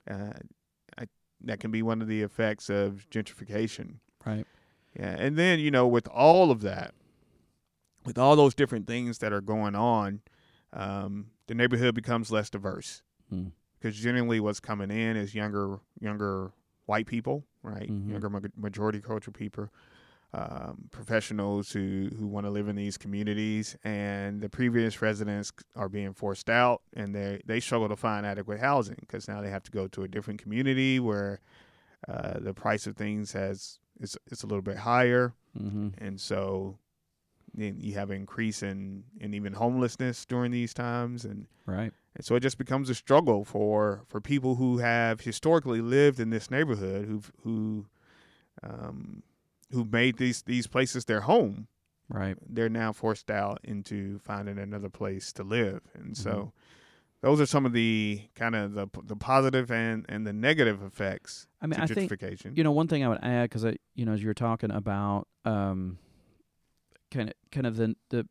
Uh, 0.09 0.33
I, 0.99 1.05
that 1.43 1.61
can 1.61 1.71
be 1.71 1.83
one 1.83 2.01
of 2.03 2.09
the 2.09 2.23
effects 2.23 2.69
of 2.71 3.07
gentrification. 3.11 3.97
Right. 4.25 4.47
Yeah, 4.95 5.15
and 5.19 5.37
then 5.37 5.59
you 5.61 5.71
know, 5.71 5.87
with 5.87 6.09
all 6.09 6.51
of 6.51 6.61
that, 6.63 6.95
with 8.05 8.19
all 8.19 8.37
those 8.37 8.55
different 8.55 8.87
things 8.87 9.19
that 9.19 9.33
are 9.33 9.41
going 9.41 9.75
on, 9.75 10.21
um, 10.73 11.31
the 11.47 11.55
neighborhood 11.55 11.95
becomes 11.95 12.31
less 12.31 12.51
diverse 12.51 13.03
Hmm. 13.29 13.49
because 13.79 13.97
generally 13.97 14.41
what's 14.41 14.61
coming 14.61 14.91
in 14.91 15.17
is 15.17 15.35
younger, 15.35 15.81
younger 16.01 16.53
white 16.87 17.07
people, 17.07 17.45
right? 17.63 17.89
Mhm. 17.91 18.09
Younger 18.11 18.31
ma- 18.31 18.41
majority 18.57 19.01
culture 19.01 19.31
people, 19.31 19.69
um, 20.33 20.89
professionals 20.91 21.73
who 21.73 22.09
who 22.19 22.27
want 22.27 22.47
to 22.47 22.51
live 22.51 22.69
in 22.69 22.77
these 22.77 22.97
communities, 22.97 23.77
and 23.85 24.41
the 24.41 24.49
previous 24.49 25.03
residents 25.03 25.53
are 25.75 25.89
being 25.89 26.13
forced 26.13 26.49
out, 26.49 26.83
and 26.95 27.15
they 27.15 27.41
they 27.47 27.59
struggle 27.61 27.89
to 27.89 27.97
find 27.97 28.25
adequate 28.25 28.61
housing 28.61 28.97
because 29.01 29.27
now 29.27 29.41
they 29.41 29.51
have 29.51 29.65
to 29.65 29.71
go 29.73 29.89
to 29.89 30.03
a 30.05 30.09
different 30.09 30.41
community 30.41 31.01
where 31.01 31.41
uh, 32.09 32.39
the 32.39 32.55
price 32.55 32.87
of 32.87 32.97
things 32.97 33.33
has 33.33 33.79
it's 33.99 34.17
it's 34.31 34.43
a 34.43 34.47
little 34.47 34.63
bit 34.63 34.77
higher, 34.79 35.35
Mm-hmm. 35.59 35.89
and 35.99 36.21
so 36.21 36.79
you 37.57 37.95
have 37.95 38.11
an 38.11 38.17
increase 38.17 38.63
in 38.63 39.03
in 39.21 39.35
even 39.35 39.53
homelessness 39.55 40.25
during 40.25 40.53
these 40.53 40.73
times, 40.73 41.25
and 41.25 41.47
Right. 41.67 41.93
and 42.15 42.25
so 42.25 42.37
it 42.37 42.41
just 42.41 42.57
becomes 42.59 42.89
a 42.89 42.95
struggle 42.95 43.45
for 43.45 44.03
for 44.07 44.21
people 44.21 44.55
who 44.55 44.79
have 44.79 45.23
historically 45.23 45.81
lived 45.81 46.21
in 46.21 46.31
this 46.31 46.51
neighborhood, 46.53 47.07
who've 47.07 47.33
who 47.43 47.87
um, 48.63 49.23
who 49.73 49.85
made 49.85 50.17
these 50.17 50.43
these 50.43 50.67
places 50.67 51.05
their 51.05 51.23
home. 51.23 51.69
Right. 52.09 52.37
They're 52.49 52.69
now 52.69 52.93
forced 52.93 53.31
out 53.31 53.61
into 53.63 54.19
finding 54.19 54.59
another 54.59 54.89
place 54.89 55.33
to 55.35 55.45
live, 55.45 55.83
and 55.95 56.17
so 56.17 56.31
Mhm. 56.31 56.53
those 57.23 57.41
are 57.41 57.47
some 57.47 57.65
of 57.67 57.73
the 57.73 58.23
kind 58.35 58.57
of 58.57 58.73
the 58.75 58.89
the 59.05 59.17
positive 59.17 59.71
and 59.71 60.05
and 60.09 60.27
the 60.27 60.33
negative 60.33 60.83
effects 60.83 61.47
I 61.61 61.67
mean, 61.67 61.79
I 61.79 61.87
think 61.87 62.11
you 62.55 62.65
know 62.65 62.73
one 62.73 62.89
thing 62.89 63.05
I 63.05 63.09
would 63.09 63.23
add 63.23 63.45
because 63.51 63.65
I 63.65 63.77
you 63.95 64.05
know 64.05 64.13
as 64.13 64.23
you 64.23 64.29
were 64.29 64.35
talking 64.35 64.71
about 64.73 65.29
um, 65.45 65.99
kind 67.11 67.29
of 67.29 67.35
kind 67.53 67.67
of 67.67 67.77
the 67.77 67.95
the 68.09 68.27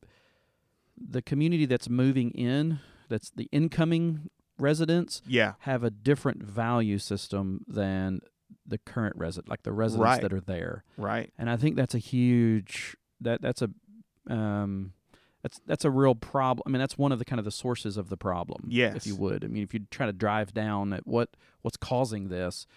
the 0.98 1.22
community 1.22 1.66
that's 1.66 1.88
moving 1.90 2.32
in, 2.32 2.80
that's 3.08 3.30
the 3.30 3.48
incoming 3.54 4.30
residents 4.58 5.22
yeah, 5.26 5.54
have 5.60 5.86
a 5.86 5.90
different 5.90 6.44
value 6.44 6.98
system 6.98 7.64
than 7.68 8.20
the 8.70 8.78
current 8.78 9.16
resident, 9.18 9.50
like 9.50 9.64
the 9.64 9.72
residents 9.72 10.04
Right. 10.06 10.22
that 10.22 10.32
are 10.34 10.40
there. 10.42 10.84
right. 10.98 11.32
And 11.38 11.50
I 11.50 11.58
think 11.58 11.76
that's 11.76 11.96
a 11.96 12.00
huge 12.00 12.96
that 13.22 13.42
that's 13.42 13.62
a 13.62 13.70
um, 14.30 14.94
that's 15.42 15.60
that's 15.66 15.86
a 15.86 15.90
real 15.92 16.16
problem. 16.16 16.64
I 16.66 16.70
mean, 16.70 16.80
that's 16.80 16.98
one 16.98 17.12
of 17.12 17.20
the 17.20 17.26
kind 17.26 17.40
of 17.40 17.46
the 17.46 17.52
sources 17.52 17.98
of 17.98 18.10
the 18.10 18.18
problem. 18.18 18.66
Yes, 18.70 18.96
if 18.96 19.08
you 19.08 19.16
would. 19.16 19.44
I 19.44 19.48
mean, 19.48 19.64
if 19.64 19.74
you 19.74 19.82
try 19.90 20.06
to 20.06 20.14
drive 20.14 20.54
down 20.54 20.94
at 20.94 21.08
what 21.08 21.30
what's 21.62 21.78
causing 21.78 22.30
this, 22.30 22.68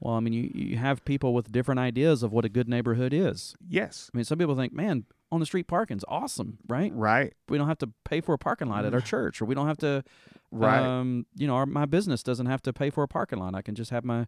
well, 0.00 0.14
I 0.14 0.20
mean, 0.20 0.32
you 0.32 0.50
you 0.54 0.76
have 0.76 1.04
people 1.04 1.32
with 1.34 1.50
different 1.52 1.80
ideas 1.80 2.22
of 2.22 2.32
what 2.32 2.44
a 2.44 2.48
good 2.48 2.68
neighborhood 2.68 3.12
is. 3.12 3.56
Yes, 3.66 4.10
I 4.12 4.16
mean, 4.16 4.24
some 4.24 4.38
people 4.38 4.54
think, 4.54 4.72
man, 4.72 5.04
on 5.30 5.40
the 5.40 5.46
street 5.46 5.66
parking's 5.66 6.04
awesome, 6.06 6.58
right? 6.68 6.92
right, 6.94 7.32
We 7.48 7.56
don't 7.56 7.68
have 7.68 7.78
to 7.78 7.88
pay 8.04 8.20
for 8.20 8.34
a 8.34 8.38
parking 8.38 8.68
lot 8.68 8.84
at 8.84 8.92
our 8.92 9.00
church, 9.14 9.40
or 9.40 9.46
we 9.46 9.54
don't 9.54 9.66
have 9.66 9.78
to 9.78 10.04
right. 10.50 10.78
um, 10.82 11.24
you 11.34 11.46
know, 11.46 11.54
our, 11.54 11.64
my 11.66 11.86
business 11.86 12.22
doesn't 12.22 12.46
have 12.46 12.60
to 12.62 12.72
pay 12.74 12.90
for 12.90 13.02
a 13.02 13.08
parking 13.08 13.38
lot. 13.38 13.54
I 13.54 13.62
can 13.62 13.74
just 13.74 13.90
have 13.90 14.04
my, 14.04 14.26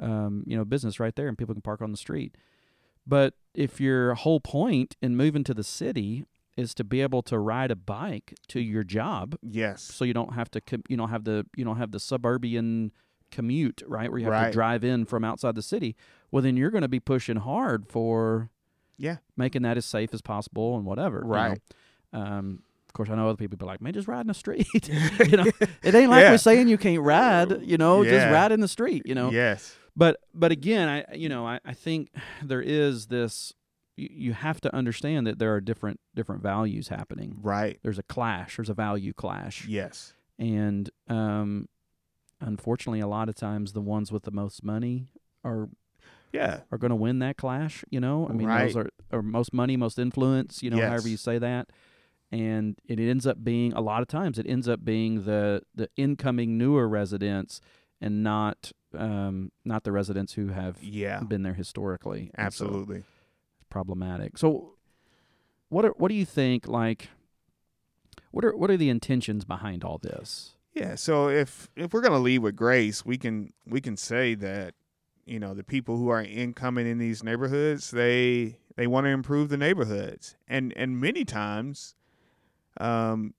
um, 0.00 0.44
you 0.46 0.56
know, 0.56 0.64
business 0.64 0.98
right 1.00 1.14
there, 1.16 1.28
and 1.28 1.36
people 1.38 1.54
can 1.54 1.62
park 1.62 1.80
on 1.82 1.90
the 1.90 1.96
street. 1.96 2.34
But 3.06 3.34
if 3.54 3.80
your 3.80 4.14
whole 4.14 4.40
point 4.40 4.96
in 5.00 5.16
moving 5.16 5.44
to 5.44 5.54
the 5.54 5.62
city 5.64 6.24
is 6.56 6.74
to 6.74 6.84
be 6.84 7.00
able 7.02 7.22
to 7.22 7.38
ride 7.38 7.70
a 7.70 7.76
bike 7.76 8.34
to 8.48 8.60
your 8.60 8.82
job, 8.82 9.36
yes, 9.42 9.82
so 9.82 10.04
you 10.04 10.14
don't 10.14 10.34
have 10.34 10.50
to, 10.52 10.60
com- 10.60 10.82
you 10.88 10.96
don't 10.96 11.10
have 11.10 11.24
the, 11.24 11.46
you 11.56 11.64
don't 11.64 11.76
have 11.76 11.92
the 11.92 12.00
suburban 12.00 12.92
commute, 13.30 13.82
right, 13.86 14.10
where 14.10 14.18
you 14.18 14.24
have 14.24 14.32
Right. 14.32 14.46
to 14.46 14.52
drive 14.52 14.82
in 14.84 15.04
from 15.04 15.24
outside 15.24 15.54
the 15.54 15.62
city. 15.62 15.94
Well, 16.30 16.42
then 16.42 16.56
you're 16.56 16.70
going 16.70 16.82
to 16.82 16.88
be 16.88 17.00
pushing 17.00 17.36
hard 17.36 17.86
for 17.88 18.50
yeah, 18.98 19.16
making 19.36 19.62
that 19.62 19.76
as 19.76 19.84
safe 19.84 20.14
as 20.14 20.22
possible 20.22 20.76
and 20.76 20.84
whatever. 20.86 21.18
you 21.18 21.24
know. 21.24 21.28
Right. 21.30 21.60
Um, 22.12 22.62
of 22.88 22.92
course, 22.94 23.10
I 23.10 23.14
know 23.14 23.28
other 23.28 23.36
people 23.36 23.58
be 23.58 23.66
like, 23.66 23.82
"Man, 23.82 23.92
just 23.92 24.08
ride 24.08 24.22
in 24.22 24.28
the 24.28 24.32
street." 24.34 24.66
you 24.88 25.36
know, 25.36 25.44
it 25.82 25.94
ain't 25.94 26.10
like 26.10 26.22
Yeah. 26.22 26.30
we're 26.30 26.38
saying 26.38 26.68
you 26.68 26.78
can't 26.78 27.02
ride. 27.02 27.60
You 27.62 27.76
know, 27.76 28.02
just 28.04 28.32
ride 28.32 28.52
in 28.52 28.60
the 28.60 28.68
street. 28.68 29.02
You 29.04 29.14
know. 29.14 29.30
yes, 29.30 29.76
But 29.96 30.18
but 30.34 30.52
again, 30.52 30.88
I 30.88 31.14
you 31.14 31.28
know 31.28 31.46
I, 31.46 31.60
I 31.64 31.72
think 31.72 32.10
there 32.42 32.62
is 32.62 33.06
this. 33.06 33.52
You, 33.96 34.08
you 34.12 34.32
have 34.34 34.60
to 34.60 34.74
understand 34.74 35.26
that 35.26 35.38
there 35.38 35.54
are 35.54 35.60
different 35.60 36.00
different 36.14 36.42
values 36.42 36.88
happening. 36.88 37.38
right. 37.42 37.78
There's 37.82 37.98
a 37.98 38.02
clash. 38.02 38.56
There's 38.56 38.68
a 38.68 38.74
value 38.74 39.12
clash, 39.14 39.66
Yes, 39.66 40.12
and 40.38 40.90
um, 41.08 41.68
unfortunately, 42.40 43.00
a 43.00 43.06
lot 43.06 43.28
of 43.28 43.34
times 43.34 43.72
the 43.72 43.80
ones 43.80 44.12
with 44.12 44.24
the 44.24 44.30
most 44.30 44.62
money 44.62 45.08
are 45.44 45.68
yeah, 46.32 46.60
are 46.70 46.76
going 46.78 46.90
to 46.90 46.96
win 46.96 47.20
that 47.20 47.36
clash. 47.38 47.84
You 47.90 48.00
know, 48.00 48.26
I 48.28 48.32
mean, 48.32 48.48
Right. 48.48 48.64
those 48.66 48.76
are, 48.76 48.90
are 49.12 49.22
most 49.22 49.54
money, 49.54 49.76
most 49.76 49.98
influence. 49.98 50.62
You 50.62 50.70
know, 50.70 50.76
Yes. 50.78 50.90
however 50.90 51.08
you 51.08 51.16
say 51.16 51.38
that, 51.38 51.70
and 52.30 52.78
it 52.84 52.98
ends 52.98 53.26
up 53.26 53.42
being 53.42 53.72
a 53.72 53.80
lot 53.80 54.02
of 54.02 54.08
times 54.08 54.38
it 54.38 54.46
ends 54.48 54.68
up 54.68 54.84
being 54.84 55.24
the 55.24 55.62
the 55.74 55.88
incoming 55.96 56.58
newer 56.58 56.86
residents 56.88 57.60
and 58.00 58.22
not 58.22 58.72
um 58.96 59.52
not 59.64 59.84
the 59.84 59.92
residents 59.92 60.32
who 60.34 60.48
have 60.48 60.82
yeah, 60.82 61.20
been 61.20 61.42
there 61.42 61.54
historically. 61.54 62.30
And 62.34 62.52
so 62.52 62.66
absolutely. 62.66 62.98
it's 62.98 63.06
problematic. 63.70 64.38
So, 64.38 64.74
what 65.68 65.84
are 65.84 65.94
what 65.96 66.08
do 66.08 66.14
you 66.14 66.24
think? 66.24 66.66
Like, 66.66 67.08
what 68.30 68.44
are 68.44 68.56
what 68.56 68.70
are 68.70 68.76
the 68.76 68.88
intentions 68.88 69.44
behind 69.44 69.84
all 69.84 69.98
this? 69.98 70.54
Yeah, 70.74 70.94
so 70.94 71.28
if 71.28 71.70
if 71.76 71.92
we're 71.92 72.02
gonna 72.02 72.18
lead 72.18 72.40
with 72.40 72.56
grace, 72.56 73.04
we 73.04 73.16
can 73.16 73.52
we 73.66 73.80
can 73.80 73.96
say 73.96 74.34
that 74.34 74.74
you 75.24 75.38
know 75.38 75.54
the 75.54 75.64
people 75.64 75.96
who 75.96 76.08
are 76.08 76.22
incoming 76.22 76.86
in 76.86 76.98
these 76.98 77.24
neighborhoods 77.24 77.90
they 77.90 78.58
they 78.76 78.86
want 78.86 79.04
to 79.04 79.10
improve 79.10 79.48
the 79.48 79.56
neighborhoods, 79.56 80.36
and 80.46 80.72
and 80.76 81.00
many 81.00 81.24
times, 81.24 81.94
um, 82.78 83.32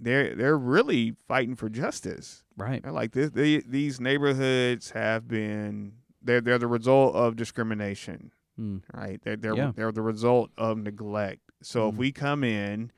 they're 0.00 0.34
they're 0.34 0.58
really 0.58 1.12
fighting 1.26 1.54
for 1.56 1.68
justice. 1.68 2.42
Right. 2.56 2.82
They're 2.82 2.92
like 2.92 3.12
this, 3.12 3.30
they, 3.30 3.58
these 3.60 4.00
neighborhoods 4.00 4.90
have 4.90 5.26
been 5.28 5.92
they're 6.22 6.40
they're 6.40 6.58
the 6.58 6.66
result 6.66 7.14
of 7.14 7.36
discrimination, 7.36 8.32
Mm. 8.60 8.82
right? 8.92 9.20
They're 9.22 9.36
they're 9.36 9.56
Yeah. 9.56 9.72
they're 9.74 9.92
the 9.92 10.02
result 10.02 10.50
of 10.58 10.78
neglect. 10.78 11.40
So 11.62 11.88
if 11.88 11.94
Mhm. 11.94 11.98
we 11.98 12.12
come 12.12 12.44
in 12.44 12.90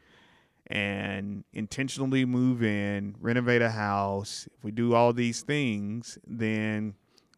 and 0.66 1.44
intentionally 1.52 2.24
move 2.24 2.62
in, 2.62 3.16
renovate 3.20 3.62
a 3.62 3.70
house, 3.70 4.48
if 4.56 4.64
we 4.64 4.70
do 4.70 4.94
all 4.94 5.12
these 5.12 5.42
things, 5.42 6.18
then 6.26 6.94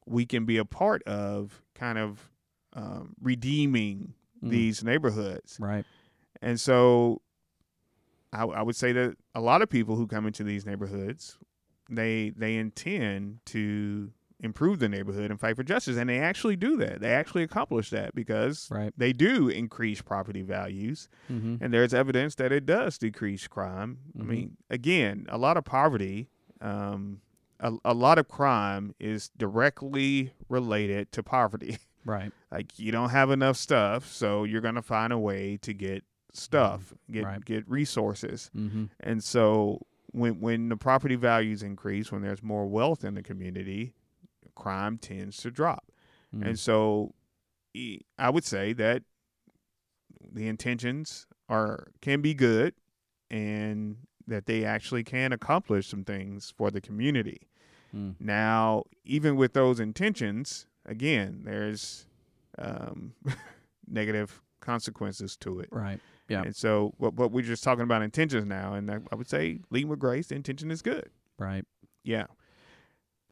we 0.07 0.27
can 0.27 0.45
be 0.45 0.57
a 0.59 0.65
part 0.65 1.03
of 1.05 1.63
kind 1.75 1.99
of 1.99 2.29
um, 2.75 3.15
redeeming 3.21 4.15
Mm. 4.43 4.51
these 4.51 4.83
neighborhoods. 4.83 5.59
Right. 5.61 5.85
And 6.41 6.59
so 6.61 7.23
I, 8.33 8.45
I 8.45 8.63
would 8.63 8.77
say 8.77 8.93
that 8.93 9.17
a 9.35 9.41
lot 9.41 9.63
of 9.63 9.69
people 9.69 9.97
who 9.97 10.07
come 10.07 10.27
into 10.27 10.43
these 10.45 10.65
neighborhoods, 10.67 11.39
they 11.91 12.31
they 12.37 12.57
intend 12.57 13.41
to 13.47 14.11
improve 14.41 14.81
the 14.81 14.89
neighborhood 14.89 15.31
and 15.31 15.39
fight 15.39 15.55
for 15.55 15.63
justice, 15.63 15.97
and 15.97 16.09
they 16.11 16.19
actually 16.19 16.57
do 16.57 16.77
that. 16.79 17.01
They 17.01 17.11
actually 17.13 17.45
accomplish 17.45 17.91
that 17.91 18.13
because 18.15 18.69
Right. 18.73 18.93
they 18.97 19.13
do 19.13 19.49
increase 19.49 20.03
property 20.03 20.43
values, 20.43 21.09
Mm-hmm. 21.31 21.57
and 21.63 21.73
there's 21.73 21.95
evidence 21.95 22.35
that 22.37 22.51
it 22.51 22.67
does 22.67 22.99
decrease 22.99 23.47
crime. 23.47 23.99
I 24.19 24.23
Mhm. 24.23 24.27
mean, 24.27 24.57
again, 24.69 25.27
a 25.29 25.39
lot 25.39 25.57
of 25.57 25.65
poverty, 25.65 26.29
um, 26.61 27.21
a, 27.61 27.73
a 27.85 27.95
lot 27.95 28.19
of 28.19 28.27
crime 28.27 28.95
is 28.99 29.29
directly 29.37 30.33
related 30.49 31.13
to 31.13 31.23
poverty. 31.23 31.77
Right. 32.05 32.33
like 32.51 32.81
you 32.81 32.91
don't 32.91 33.11
have 33.11 33.31
enough 33.31 33.57
stuff, 33.57 34.09
so 34.09 34.43
you're 34.43 34.61
gonna 34.61 34.83
find 34.83 35.13
a 35.13 35.19
way 35.19 35.57
to 35.59 35.73
get 35.73 36.03
stuff, 36.33 36.95
get 37.11 37.25
Right. 37.25 37.45
get 37.45 37.69
resources, 37.69 38.51
Mm-hmm. 38.57 38.85
and 39.01 39.23
so 39.23 39.87
when 40.13 40.41
when 40.41 40.69
the 40.69 40.77
property 40.77 41.15
values 41.17 41.63
increase, 41.63 42.11
when 42.13 42.23
there's 42.23 42.43
more 42.43 42.67
wealth 42.67 43.05
in 43.05 43.15
the 43.15 43.23
community, 43.23 43.95
crime 44.55 44.99
tends 44.99 45.37
to 45.39 45.51
drop, 45.51 45.91
Mm. 46.35 46.47
and 46.49 46.59
so 46.59 47.15
I 48.19 48.29
would 48.31 48.45
say 48.45 48.73
that 48.75 49.03
the 50.31 50.47
intentions 50.49 51.27
are 51.49 51.89
can 52.01 52.21
be 52.21 52.35
good, 52.35 52.75
and 53.31 53.97
that 54.27 54.47
they 54.47 54.65
actually 54.65 55.03
can 55.05 55.33
accomplish 55.33 55.89
some 55.89 56.05
things 56.05 56.53
for 56.57 56.71
the 56.71 56.81
community. 56.81 57.49
Mm. 57.95 58.15
Now, 58.21 58.85
even 59.05 59.37
with 59.37 59.53
those 59.53 59.81
intentions, 59.81 60.67
again, 60.87 61.43
there's 61.45 62.07
um, 62.59 63.15
negative 63.87 64.41
consequences 64.61 65.37
to 65.39 65.61
it. 65.61 65.69
Right. 65.73 65.99
Yeah. 66.29 66.43
And 66.43 66.55
so, 66.57 66.95
what, 66.99 67.15
what 67.15 67.33
we're 67.33 67.43
just 67.43 67.65
talking 67.65 67.83
about 67.83 68.03
intentions 68.03 68.47
now, 68.47 68.75
and 68.75 68.91
I, 68.91 68.99
I 69.11 69.15
would 69.17 69.29
say, 69.29 69.59
leading 69.71 69.89
with 69.91 69.99
grace, 69.99 70.29
the 70.29 70.35
intention 70.37 70.71
is 70.71 70.81
good. 70.83 71.11
Right. 71.39 71.65
Yeah. 72.05 72.27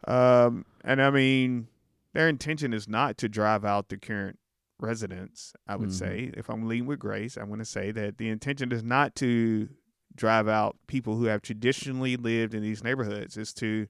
Um, 0.06 0.64
and 0.84 1.00
I 1.02 1.10
mean, 1.10 1.68
their 2.14 2.28
intention 2.28 2.72
is 2.72 2.88
not 2.88 3.18
to 3.18 3.28
drive 3.28 3.64
out 3.64 3.88
the 3.88 3.96
current 3.96 4.38
residents. 4.78 5.52
I 5.68 5.76
would 5.76 5.90
Mhm. 5.90 5.98
say, 5.98 6.30
if 6.34 6.48
I'm 6.48 6.66
leading 6.66 6.86
with 6.86 6.98
grace, 6.98 7.36
I'm 7.36 7.46
going 7.48 7.58
to 7.58 7.64
say 7.64 7.90
that 7.92 8.18
the 8.18 8.28
intention 8.28 8.72
is 8.72 8.82
not 8.82 9.14
to 9.16 9.68
drive 10.16 10.48
out 10.48 10.76
people 10.86 11.16
who 11.16 11.24
have 11.26 11.42
traditionally 11.42 12.16
lived 12.16 12.54
in 12.54 12.62
these 12.62 12.82
neighborhoods. 12.82 13.36
Is 13.36 13.52
to 13.54 13.86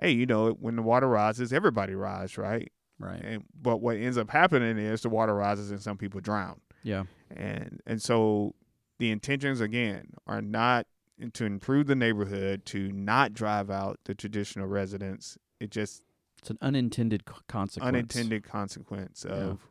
hey, 0.00 0.10
you 0.10 0.26
know, 0.26 0.50
when 0.50 0.76
the 0.76 0.82
water 0.82 1.08
rises, 1.08 1.52
everybody 1.54 1.94
rises, 1.94 2.36
right? 2.36 2.70
Right. 2.98 3.22
And 3.22 3.44
but 3.60 3.78
what 3.78 3.96
ends 3.96 4.18
up 4.18 4.30
happening 4.30 4.76
is 4.78 5.02
the 5.02 5.08
water 5.08 5.34
rises 5.34 5.70
and 5.70 5.80
some 5.80 5.96
people 5.96 6.20
drown. 6.20 6.60
Yeah. 6.82 7.04
And 7.30 7.80
and 7.86 8.00
so 8.02 8.54
the 8.98 9.10
intentions 9.10 9.60
again 9.60 10.08
are 10.26 10.40
not 10.42 10.86
to 11.32 11.44
improve 11.44 11.86
the 11.86 11.94
neighborhood, 11.96 12.64
to 12.66 12.92
not 12.92 13.32
drive 13.32 13.70
out 13.70 13.98
the 14.04 14.14
traditional 14.14 14.66
residents. 14.66 15.38
It 15.60 15.70
just 15.70 16.02
It's 16.40 16.50
an 16.50 16.58
unintended 16.60 17.24
consequence. 17.48 17.78
unintended 17.88 18.44
consequence 18.44 19.24
Yeah. 19.28 19.34
of 19.36 19.70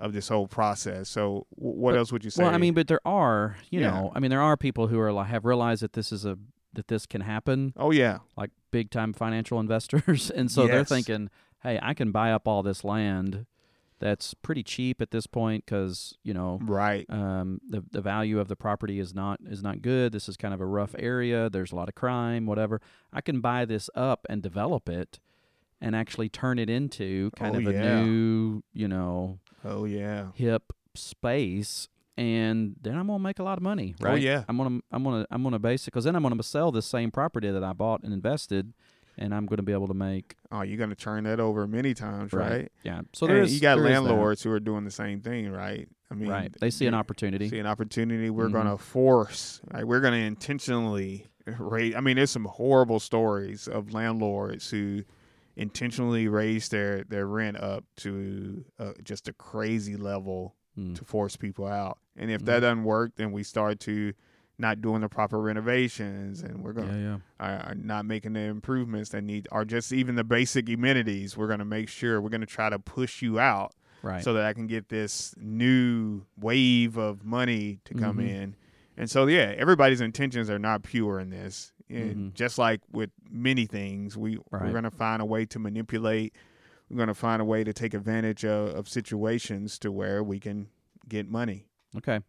of 0.00 0.12
this 0.12 0.26
whole 0.28 0.48
process. 0.48 1.08
So 1.08 1.46
w- 1.56 1.76
what 1.80 1.92
But- 1.92 1.98
else 1.98 2.12
would 2.12 2.24
you 2.24 2.30
say? 2.30 2.42
Well, 2.42 2.52
I 2.52 2.58
mean, 2.58 2.74
but 2.74 2.88
there 2.88 3.00
are, 3.06 3.56
you 3.70 3.80
Yeah. 3.80 3.90
know, 3.92 4.12
I 4.14 4.18
mean, 4.18 4.28
there 4.30 4.42
are 4.42 4.56
people 4.56 4.88
who 4.88 4.98
are 4.98 5.12
like 5.12 5.28
have 5.28 5.44
realized 5.44 5.82
that 5.82 5.92
this 5.92 6.10
is 6.12 6.24
a 6.24 6.36
that 6.74 6.88
this 6.88 7.06
can 7.06 7.20
happen, 7.20 7.72
oh 7.76 7.92
yeah, 7.92 8.18
like 8.36 8.50
big 8.72 8.90
time 8.90 9.12
financial 9.12 9.60
investors, 9.64 10.30
and 10.30 10.50
so 10.50 10.66
they're 10.66 10.84
thinking, 10.84 11.30
hey, 11.62 11.78
I 11.80 11.94
can 11.94 12.10
buy 12.10 12.32
up 12.32 12.48
all 12.48 12.64
this 12.64 12.82
land 12.82 13.46
that's 14.00 14.34
pretty 14.34 14.62
cheap 14.62 15.00
at 15.00 15.10
this 15.10 15.26
point 15.26 15.64
because 15.64 16.16
you 16.22 16.34
know 16.34 16.58
right, 16.62 17.06
um, 17.08 17.60
the 17.68 17.82
the 17.90 18.00
value 18.00 18.38
of 18.40 18.48
the 18.48 18.56
property 18.56 18.98
is 18.98 19.14
not 19.14 19.40
is 19.46 19.62
not 19.62 19.82
good. 19.82 20.12
This 20.12 20.28
is 20.28 20.36
kind 20.36 20.52
of 20.54 20.60
a 20.60 20.66
rough 20.66 20.94
area. 20.98 21.48
There's 21.48 21.72
a 21.72 21.76
lot 21.76 21.88
of 21.88 21.94
crime, 21.94 22.46
whatever. 22.46 22.80
I 23.12 23.20
can 23.20 23.40
buy 23.40 23.64
this 23.64 23.88
up 23.94 24.26
and 24.28 24.42
develop 24.42 24.88
it, 24.88 25.18
and 25.80 25.94
actually 25.96 26.28
turn 26.28 26.58
it 26.58 26.68
into 26.68 27.30
kind 27.36 27.54
Oh, 27.54 27.58
of 27.60 27.66
a 27.66 27.72
yeah. 27.72 28.02
new, 28.02 28.62
you 28.72 28.88
know, 28.88 29.38
oh 29.64 29.84
yeah, 29.84 30.28
hip 30.34 30.72
space. 30.94 31.88
And 32.16 32.76
then 32.80 32.96
I'm 32.96 33.08
gonna 33.08 33.18
make 33.18 33.40
a 33.40 33.42
lot 33.42 33.58
of 33.58 33.62
money, 33.64 33.96
Oh, 34.00 34.04
right? 34.04 34.22
yeah. 34.22 34.44
I'm 34.48 34.56
gonna 34.56 34.78
I'm 34.92 35.02
gonna 35.02 35.26
I'm 35.32 35.42
gonna 35.42 35.58
base 35.58 35.82
it 35.82 35.86
because 35.86 36.04
then 36.04 36.14
I'm 36.14 36.22
gonna 36.22 36.40
sell 36.44 36.70
this 36.70 36.86
same 36.86 37.10
property 37.10 37.50
that 37.50 37.64
I 37.64 37.72
bought 37.72 38.04
and 38.04 38.12
invested, 38.12 38.72
and 39.18 39.34
I'm 39.34 39.46
gonna 39.46 39.62
be 39.62 39.72
able 39.72 39.88
to 39.88 39.94
make 39.94 40.36
oh 40.50 40.62
you're 40.62 40.78
gonna 40.78 40.94
turn 40.94 41.24
that 41.24 41.40
over 41.40 41.66
many 41.66 41.94
times, 41.94 42.32
right? 42.32 42.70
Yeah. 42.82 43.02
So 43.12 43.26
there's 43.26 43.54
you 43.54 43.60
got 43.60 43.76
there 43.76 43.84
landlords 43.84 44.42
who 44.42 44.50
are 44.50 44.60
doing 44.60 44.84
the 44.84 44.90
same 44.90 45.20
thing, 45.20 45.50
right? 45.50 45.88
I 46.10 46.14
mean, 46.14 46.28
right? 46.30 46.54
They 46.60 46.70
see 46.70 46.86
an 46.86 46.94
opportunity. 46.94 47.48
see 47.48 47.58
an 47.58 47.66
opportunity. 47.66 48.30
We're 48.30 48.48
Mhm. 48.48 48.52
gonna 48.52 48.78
force. 48.78 49.60
Right? 49.72 49.86
We're 49.86 50.00
gonna 50.00 50.16
intentionally 50.18 51.26
raise. 51.58 51.94
I 51.94 52.00
mean, 52.00 52.16
there's 52.16 52.30
some 52.30 52.44
horrible 52.44 53.00
stories 53.00 53.66
of 53.68 53.92
landlords 53.92 54.70
who 54.70 55.02
intentionally 55.56 56.28
raise 56.28 56.68
their 56.68 57.04
their 57.04 57.26
rent 57.26 57.56
up 57.56 57.84
to 57.98 58.64
uh, 58.78 58.92
just 59.02 59.28
a 59.28 59.32
crazy 59.32 59.96
level 59.96 60.54
Mm. 60.78 60.96
to 60.96 61.04
force 61.04 61.36
people 61.36 61.66
out. 61.68 61.98
And 62.16 62.32
if 62.32 62.42
Mhm. 62.42 62.46
that 62.46 62.60
doesn't 62.60 62.82
work, 62.82 63.12
then 63.14 63.30
we 63.30 63.44
start 63.44 63.78
to 63.80 64.12
not 64.58 64.80
doing 64.80 65.00
the 65.00 65.08
proper 65.08 65.40
renovations, 65.40 66.42
and 66.42 66.62
we're 66.62 66.72
gonna 66.72 66.92
Yeah, 66.96 67.02
yeah. 67.02 67.18
are, 67.40 67.70
are 67.70 67.74
not 67.74 68.04
making 68.06 68.34
the 68.34 68.40
improvements 68.40 69.10
that 69.10 69.22
need, 69.22 69.48
or 69.50 69.64
just 69.64 69.92
even 69.92 70.14
the 70.14 70.24
basic 70.24 70.68
amenities. 70.68 71.36
We're 71.36 71.48
gonna 71.48 71.64
make 71.64 71.88
sure 71.88 72.20
we're 72.20 72.28
gonna 72.30 72.46
try 72.46 72.70
to 72.70 72.78
push 72.78 73.20
you 73.22 73.38
out 73.40 73.72
Right. 74.02 74.22
so 74.22 74.32
that 74.34 74.44
I 74.44 74.52
can 74.52 74.66
get 74.66 74.88
this 74.90 75.34
new 75.38 76.22
wave 76.38 76.96
of 76.96 77.24
money 77.24 77.80
to 77.86 77.94
come 77.94 78.18
Mhm. 78.18 78.28
in. 78.28 78.56
And 78.96 79.10
so, 79.10 79.26
yeah, 79.26 79.54
everybody's 79.56 80.00
intentions 80.00 80.48
are 80.50 80.58
not 80.58 80.82
pure 80.84 81.18
in 81.18 81.30
this. 81.30 81.72
And 81.90 82.32
Mhm. 82.32 82.34
just 82.34 82.56
like 82.58 82.80
with 82.92 83.10
many 83.28 83.66
things, 83.66 84.16
we, 84.16 84.36
Right. 84.50 84.62
we're 84.64 84.70
going 84.72 84.84
to 84.84 84.90
find 84.90 85.20
a 85.20 85.24
way 85.24 85.44
to 85.46 85.58
manipulate. 85.58 86.34
We're 86.88 86.96
going 86.98 87.08
to 87.08 87.14
find 87.14 87.42
a 87.42 87.44
way 87.44 87.64
to 87.64 87.72
take 87.72 87.92
advantage 87.94 88.44
of, 88.44 88.68
of 88.74 88.88
situations 88.88 89.78
to 89.80 89.90
where 89.90 90.22
we 90.22 90.38
can 90.38 90.68
get 91.08 91.28
money. 91.28 91.66
okay. 91.96 92.20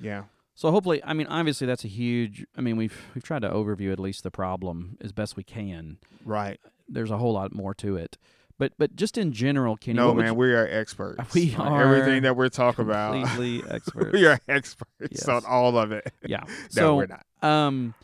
Yeah. 0.00 0.24
So 0.58 0.70
hopefully, 0.70 1.00
I 1.04 1.12
mean, 1.12 1.26
obviously, 1.28 1.66
that's 1.66 1.84
a 1.84 1.88
huge. 1.88 2.44
I 2.56 2.62
mean, 2.62 2.76
we've 2.78 2.98
we've 3.14 3.22
tried 3.22 3.42
to 3.42 3.50
overview 3.50 3.92
at 3.92 4.00
least 4.00 4.22
the 4.22 4.30
problem 4.30 4.96
as 5.02 5.12
best 5.12 5.36
we 5.36 5.44
can. 5.44 5.98
Right. 6.24 6.58
There's 6.88 7.10
a 7.10 7.18
whole 7.18 7.34
lot 7.34 7.54
more 7.54 7.74
to 7.74 7.96
it, 7.96 8.16
but 8.58 8.72
but 8.78 8.96
just 8.96 9.18
in 9.18 9.32
general, 9.32 9.76
Kenny. 9.76 9.96
no, 9.98 10.14
man, 10.14 10.28
you- 10.28 10.34
we 10.34 10.54
are 10.54 10.66
experts. 10.66 11.22
We 11.34 11.54
are 11.56 11.82
everything 11.82 12.22
that 12.22 12.36
we're 12.36 12.48
talking 12.48 12.86
about. 12.86 13.12
completely 13.26 13.70
experts. 13.70 14.12
we 14.14 14.24
are 14.26 14.40
experts 14.48 14.86
Yes. 15.10 15.28
on 15.28 15.44
all 15.44 15.76
of 15.78 15.92
it. 15.92 16.10
yeah. 16.26 16.40
no, 16.46 16.54
so 16.70 16.96
we're 16.96 17.06
not. 17.06 17.26
Um, 17.42 17.94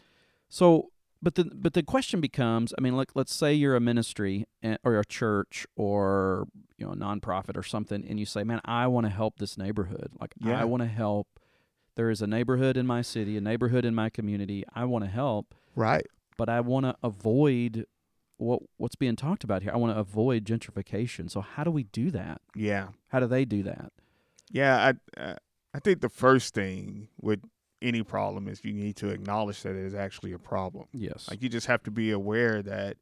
so, 0.50 0.90
but 1.22 1.36
the 1.36 1.44
but 1.54 1.72
the 1.72 1.82
question 1.82 2.20
becomes, 2.20 2.74
I 2.76 2.82
mean, 2.82 2.96
like 2.96 3.12
let's 3.14 3.34
say 3.34 3.54
you're 3.54 3.76
a 3.76 3.80
ministry 3.80 4.44
eh, 4.62 4.76
or 4.84 4.98
a 4.98 5.06
church 5.06 5.66
or 5.74 6.48
you 6.76 6.84
know 6.84 6.92
a 6.92 6.96
nonprofit 6.96 7.56
or 7.56 7.62
something, 7.62 8.04
and 8.06 8.20
you 8.20 8.26
say, 8.26 8.44
man, 8.44 8.60
I 8.66 8.88
want 8.88 9.06
to 9.06 9.10
help 9.10 9.38
this 9.38 9.56
neighborhood. 9.56 10.10
Like 10.20 10.34
Yeah. 10.38 10.60
I 10.60 10.64
want 10.64 10.82
to 10.82 10.88
help. 10.88 11.28
There 11.94 12.10
is 12.10 12.22
a 12.22 12.26
neighborhood 12.26 12.76
in 12.76 12.86
my 12.86 13.02
city, 13.02 13.36
a 13.36 13.40
neighborhood 13.40 13.84
in 13.84 13.94
my 13.94 14.08
community. 14.08 14.64
I 14.74 14.84
want 14.84 15.04
to 15.04 15.10
help, 15.10 15.54
Right. 15.76 16.06
but 16.36 16.48
I 16.48 16.60
want 16.60 16.86
to 16.86 16.96
avoid 17.02 17.86
what 18.38 18.62
what's 18.76 18.96
being 18.96 19.14
talked 19.16 19.44
about 19.44 19.62
here. 19.62 19.72
I 19.72 19.76
want 19.76 19.94
to 19.94 20.00
avoid 20.00 20.44
gentrification. 20.44 21.30
So 21.30 21.40
how 21.42 21.64
do 21.64 21.70
we 21.70 21.84
do 21.84 22.10
that? 22.10 22.40
Yeah. 22.56 22.88
How 23.08 23.20
do 23.20 23.26
they 23.26 23.44
do 23.44 23.62
that? 23.64 23.92
Yeah, 24.50 24.92
I 25.16 25.20
uh, 25.20 25.34
I 25.74 25.78
think 25.80 26.00
the 26.00 26.08
first 26.08 26.54
thing 26.54 27.08
with 27.20 27.40
any 27.80 28.02
problem 28.02 28.48
is 28.48 28.64
you 28.64 28.72
need 28.72 28.96
to 28.96 29.08
acknowledge 29.10 29.62
that 29.62 29.74
it 29.74 29.84
is 29.84 29.94
actually 29.94 30.32
a 30.32 30.38
problem. 30.38 30.86
Yes. 30.92 31.28
Like 31.30 31.42
you 31.42 31.48
just 31.48 31.66
have 31.66 31.82
to 31.84 31.90
be 31.90 32.10
aware 32.10 32.62
that 32.62 32.96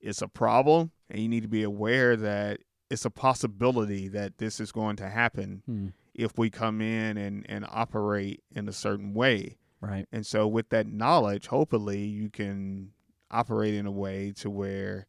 it's 0.00 0.20
a 0.22 0.28
problem, 0.28 0.90
and 1.10 1.20
you 1.20 1.28
need 1.28 1.42
to 1.42 1.48
be 1.48 1.62
aware 1.62 2.16
that 2.16 2.60
it's 2.90 3.04
a 3.04 3.10
possibility 3.10 4.08
that 4.08 4.38
this 4.38 4.60
is 4.60 4.72
going 4.72 4.96
to 4.96 5.08
happen 5.08 5.62
Hmm. 5.66 5.86
If 6.16 6.36
we 6.38 6.50
come 6.50 6.80
in 6.80 7.16
and 7.16 7.44
and 7.48 7.66
operate 7.70 8.42
in 8.54 8.68
a 8.68 8.72
certain 8.72 9.14
way. 9.14 9.58
Right. 9.80 10.06
And 10.10 10.26
so, 10.26 10.46
with 10.48 10.70
that 10.70 10.86
knowledge, 10.86 11.46
hopefully, 11.48 12.04
you 12.04 12.30
can 12.30 12.92
operate 13.30 13.74
in 13.74 13.86
a 13.86 13.90
way 13.90 14.32
to 14.36 14.48
where 14.50 15.06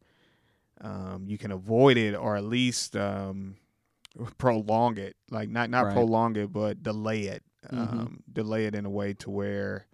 um, 0.80 1.24
you 1.26 1.38
can 1.38 1.50
avoid 1.50 1.96
it, 1.96 2.14
or 2.14 2.36
at 2.36 2.44
least 2.44 2.96
um, 2.96 3.56
prolong 4.38 4.98
it. 4.98 5.16
Like 5.30 5.48
not 5.48 5.70
not 5.70 5.86
Right. 5.86 5.92
prolong 5.94 6.36
it, 6.36 6.52
but 6.52 6.82
delay 6.82 7.22
it. 7.22 7.42
Mhm. 7.72 7.78
Um, 7.78 8.22
delay 8.32 8.66
it 8.66 8.74
in 8.74 8.86
a 8.86 8.90
way 8.90 9.14
to 9.14 9.30
where 9.30 9.86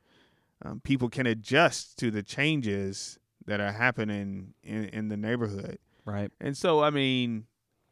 um, 0.65 0.81
people 0.81 1.09
can 1.09 1.27
adjust 1.27 1.99
to 1.99 2.11
the 2.11 2.23
changes 2.23 3.19
that 3.47 3.61
are 3.61 3.73
happening 3.73 4.55
in, 4.63 4.85
in 4.87 5.09
the 5.09 5.17
neighborhood. 5.17 5.79
Right. 6.05 6.31
And 6.41 6.57
so, 6.57 6.83
I 6.83 6.91
mean, 6.91 7.47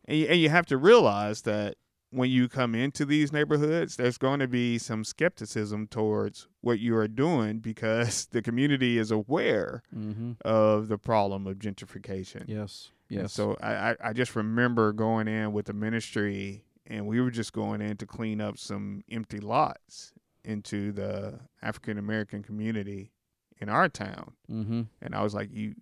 and 0.07 0.19
you, 0.19 0.27
and 0.27 0.41
you 0.41 0.49
have 0.51 0.67
to 0.67 0.77
realize 0.77 1.43
that 1.43 1.77
when 2.13 2.31
you 2.31 2.47
come 2.49 2.75
into 2.75 3.05
these 3.05 3.33
neighborhoods, 3.33 3.97
there's 3.97 4.19
going 4.19 4.39
to 4.41 4.47
be 4.49 4.79
some 4.79 5.03
skepticism 5.03 5.87
towards 5.89 6.47
what 6.61 6.79
you 6.79 6.95
are 6.97 7.09
doing 7.09 7.59
because 7.59 8.27
the 8.31 8.43
community 8.43 8.99
is 8.99 9.11
aware 9.11 9.83
Mm-hmm. 9.97 10.33
of 10.45 10.89
the 10.89 10.99
problem 10.99 11.47
of 11.47 11.59
gentrification. 11.59 12.45
Yes. 12.47 12.91
And 13.11 13.23
Yes. 13.23 13.33
so 13.33 13.57
I, 13.63 13.73
I, 13.91 13.97
I 14.05 14.13
just 14.13 14.37
remember 14.37 14.93
going 14.93 15.27
in 15.29 15.53
with 15.53 15.67
the 15.67 15.73
ministry 15.73 16.65
and 16.87 17.07
we 17.07 17.21
were 17.21 17.31
just 17.31 17.53
going 17.53 17.81
in 17.81 17.97
to 17.99 18.07
clean 18.07 18.41
up 18.41 18.59
some 18.59 19.03
empty 19.11 19.39
lots 19.41 20.13
into 20.45 20.93
the 20.93 21.39
African 21.63 21.97
American 21.99 22.43
community 22.43 23.11
in 23.61 23.69
our 23.69 23.89
town. 23.89 24.33
mm-hmm. 24.51 24.83
And 25.01 25.15
I 25.15 25.23
was 25.23 25.35
like, 25.35 25.49
you 25.53 25.75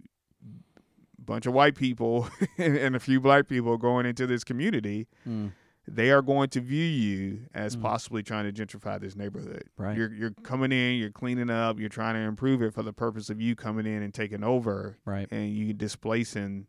bunch 1.18 1.46
of 1.46 1.52
white 1.52 1.74
people 1.74 2.28
and, 2.58 2.76
and 2.76 2.96
a 2.96 3.00
few 3.00 3.20
black 3.20 3.46
people 3.48 3.76
going 3.76 4.06
into 4.06 4.26
this 4.26 4.44
community, 4.44 5.06
Mm. 5.28 5.52
They 5.92 6.10
are 6.10 6.22
going 6.22 6.48
to 6.50 6.60
view 6.60 6.84
you 6.84 7.40
as 7.54 7.76
Mm. 7.76 7.82
possibly 7.82 8.22
trying 8.22 8.52
to 8.52 8.66
gentrify 8.66 9.00
this 9.00 9.16
neighborhood. 9.16 9.64
Right. 9.76 9.96
You're 9.96 10.12
you're 10.12 10.30
coming 10.42 10.72
in, 10.72 10.96
you're 10.98 11.10
cleaning 11.10 11.50
up, 11.50 11.78
you're 11.80 11.88
trying 11.88 12.14
to 12.14 12.20
improve 12.20 12.62
it 12.62 12.72
for 12.74 12.82
the 12.82 12.92
purpose 12.92 13.28
of 13.30 13.40
you 13.40 13.54
coming 13.56 13.86
in 13.86 14.02
and 14.02 14.14
taking 14.14 14.44
over 14.44 14.98
Right. 15.04 15.26
and 15.30 15.50
you 15.54 15.72
displacing 15.72 16.66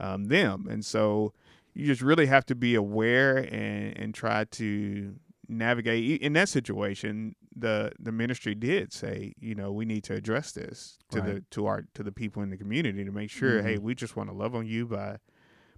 um, 0.00 0.24
them. 0.24 0.66
And 0.70 0.84
so 0.84 1.32
you 1.74 1.86
just 1.86 2.02
really 2.02 2.26
have 2.26 2.46
to 2.46 2.54
be 2.54 2.74
aware 2.74 3.36
and, 3.38 3.96
and 3.98 4.14
try 4.14 4.44
to 4.44 5.14
navigate 5.48 6.20
in 6.22 6.32
that 6.34 6.48
situation. 6.48 7.34
The 7.54 7.92
the 7.98 8.12
ministry 8.12 8.54
did 8.54 8.92
say, 8.92 9.34
you 9.38 9.54
know, 9.54 9.70
we 9.72 9.84
need 9.84 10.04
to 10.04 10.14
address 10.14 10.52
this 10.52 10.98
to 11.10 11.20
the 11.20 11.44
to 11.50 11.66
our 11.66 11.84
to 11.94 12.02
the 12.02 12.12
people 12.12 12.42
in 12.42 12.48
the 12.50 12.56
community 12.56 13.04
to 13.04 13.12
make 13.12 13.28
sure, 13.30 13.60
Mhm. 13.60 13.64
hey, 13.64 13.78
we 13.78 13.94
just 13.94 14.16
want 14.16 14.30
to 14.30 14.34
love 14.34 14.54
on 14.54 14.66
you 14.66 14.86
by 14.86 15.18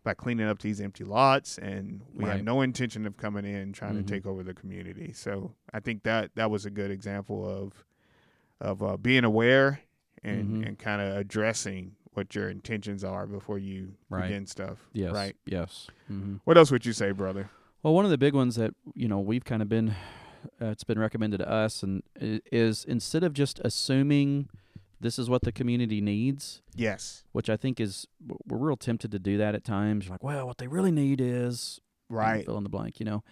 by 0.05 0.15
cleaning 0.15 0.47
up 0.47 0.61
these 0.61 0.81
empty 0.81 1.03
lots 1.03 1.57
and 1.59 2.03
we 2.15 2.25
have 2.27 2.45
no 2.45 2.61
intention 2.61 3.07
of 3.07 3.17
coming 3.17 3.45
in 3.47 3.73
trying 3.73 3.95
Mhm. 3.95 4.07
to 4.07 4.13
take 4.15 4.27
over 4.27 4.43
the 4.43 4.53
community. 4.55 5.13
So 5.15 5.55
I 5.73 5.81
think 5.81 6.03
that 6.05 6.31
that 6.37 6.51
was 6.51 6.67
a 6.67 6.71
good 6.71 6.91
example 6.91 7.49
of 7.49 7.85
of 8.61 8.83
uh, 8.83 8.97
being 8.97 9.25
aware 9.25 9.81
and 10.23 10.63
Mhm. 10.63 10.69
and 10.69 10.79
kind 10.79 11.01
of 11.03 11.17
addressing 11.17 11.97
what 12.13 12.35
your 12.35 12.49
intentions 12.49 13.03
are 13.03 13.27
before 13.27 13.59
you 13.59 13.95
Right. 14.09 14.29
begin 14.29 14.47
stuff. 14.47 14.89
Yes. 14.93 15.13
Right. 15.13 15.35
Yes. 15.47 15.89
Mm-hmm. 16.11 16.37
What 16.45 16.57
else 16.57 16.71
would 16.71 16.87
you 16.87 16.93
say, 16.93 17.11
brother? 17.11 17.51
Well, 17.83 17.95
one 17.95 18.05
of 18.05 18.11
the 18.13 18.19
big 18.19 18.33
ones 18.35 18.55
that 18.57 18.75
you 18.95 19.09
know 19.09 19.19
we've 19.21 19.45
kind 19.45 19.61
of 19.63 19.69
been, 19.69 19.91
uh, 20.61 20.67
it's 20.67 20.85
been 20.85 20.99
recommended 20.99 21.39
to 21.39 21.51
us, 21.51 21.83
and 21.83 22.03
is 22.21 22.85
instead 22.85 23.25
of 23.25 23.33
just 23.33 23.59
assuming 23.65 24.49
this 25.01 25.19
is 25.19 25.29
what 25.29 25.43
the 25.43 25.53
community 25.53 26.01
needs, 26.01 26.63
Yes. 26.75 27.25
which 27.33 27.51
I 27.51 27.57
think 27.57 27.81
is 27.81 28.07
we're 28.47 28.59
real 28.59 28.77
tempted 28.77 29.11
to 29.13 29.19
do 29.19 29.37
that 29.39 29.55
at 29.55 29.65
times. 29.65 30.07
You're 30.07 30.15
Like, 30.15 30.23
well, 30.23 30.47
what 30.47 30.59
they 30.59 30.67
really 30.69 30.93
need 30.93 31.21
is 31.21 31.81
Right. 32.09 32.45
fill 32.45 32.57
in 32.59 32.63
the 32.63 32.69
blank, 32.71 33.01
you 33.01 33.07
know. 33.07 33.23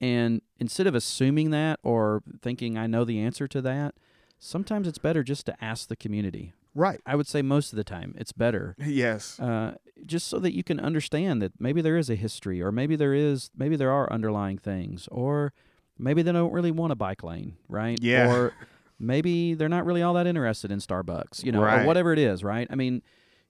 And 0.00 0.42
instead 0.58 0.86
of 0.86 0.94
assuming 0.94 1.50
that 1.50 1.78
or 1.82 2.22
thinking 2.40 2.76
I 2.76 2.86
know 2.86 3.04
the 3.04 3.20
answer 3.20 3.46
to 3.48 3.62
that, 3.62 3.94
sometimes 4.38 4.88
it's 4.88 4.98
better 4.98 5.22
just 5.22 5.46
to 5.46 5.64
ask 5.64 5.88
the 5.88 5.96
community. 5.96 6.52
Right. 6.74 7.00
I 7.06 7.16
would 7.16 7.26
say 7.26 7.42
most 7.42 7.72
of 7.72 7.76
the 7.76 7.84
time 7.84 8.14
it's 8.18 8.32
better. 8.32 8.74
Yes. 8.78 9.38
Uh, 9.38 9.76
just 10.06 10.26
so 10.26 10.38
that 10.40 10.54
you 10.54 10.64
can 10.64 10.80
understand 10.80 11.40
that 11.42 11.52
maybe 11.60 11.82
there 11.82 11.96
is 11.98 12.08
a 12.10 12.14
history, 12.16 12.60
or 12.62 12.72
maybe 12.72 12.96
there 12.96 13.14
is, 13.14 13.50
maybe 13.56 13.76
there 13.76 13.92
are 13.92 14.10
underlying 14.12 14.58
things, 14.58 15.06
or 15.12 15.52
maybe 15.98 16.22
they 16.22 16.32
don't 16.32 16.52
really 16.52 16.70
want 16.72 16.90
a 16.92 16.96
bike 16.96 17.22
lane, 17.22 17.56
right? 17.68 17.98
Yeah. 18.02 18.32
Or 18.34 18.54
maybe 19.02 19.54
they're 19.54 19.68
not 19.68 19.84
really 19.84 20.02
all 20.02 20.14
that 20.14 20.26
interested 20.26 20.70
in 20.70 20.78
Starbucks, 20.78 21.44
you 21.44 21.52
know, 21.52 21.62
or 21.62 21.84
whatever 21.84 22.12
it 22.12 22.18
is, 22.18 22.42
right? 22.44 22.66
I 22.70 22.74
mean, 22.74 23.02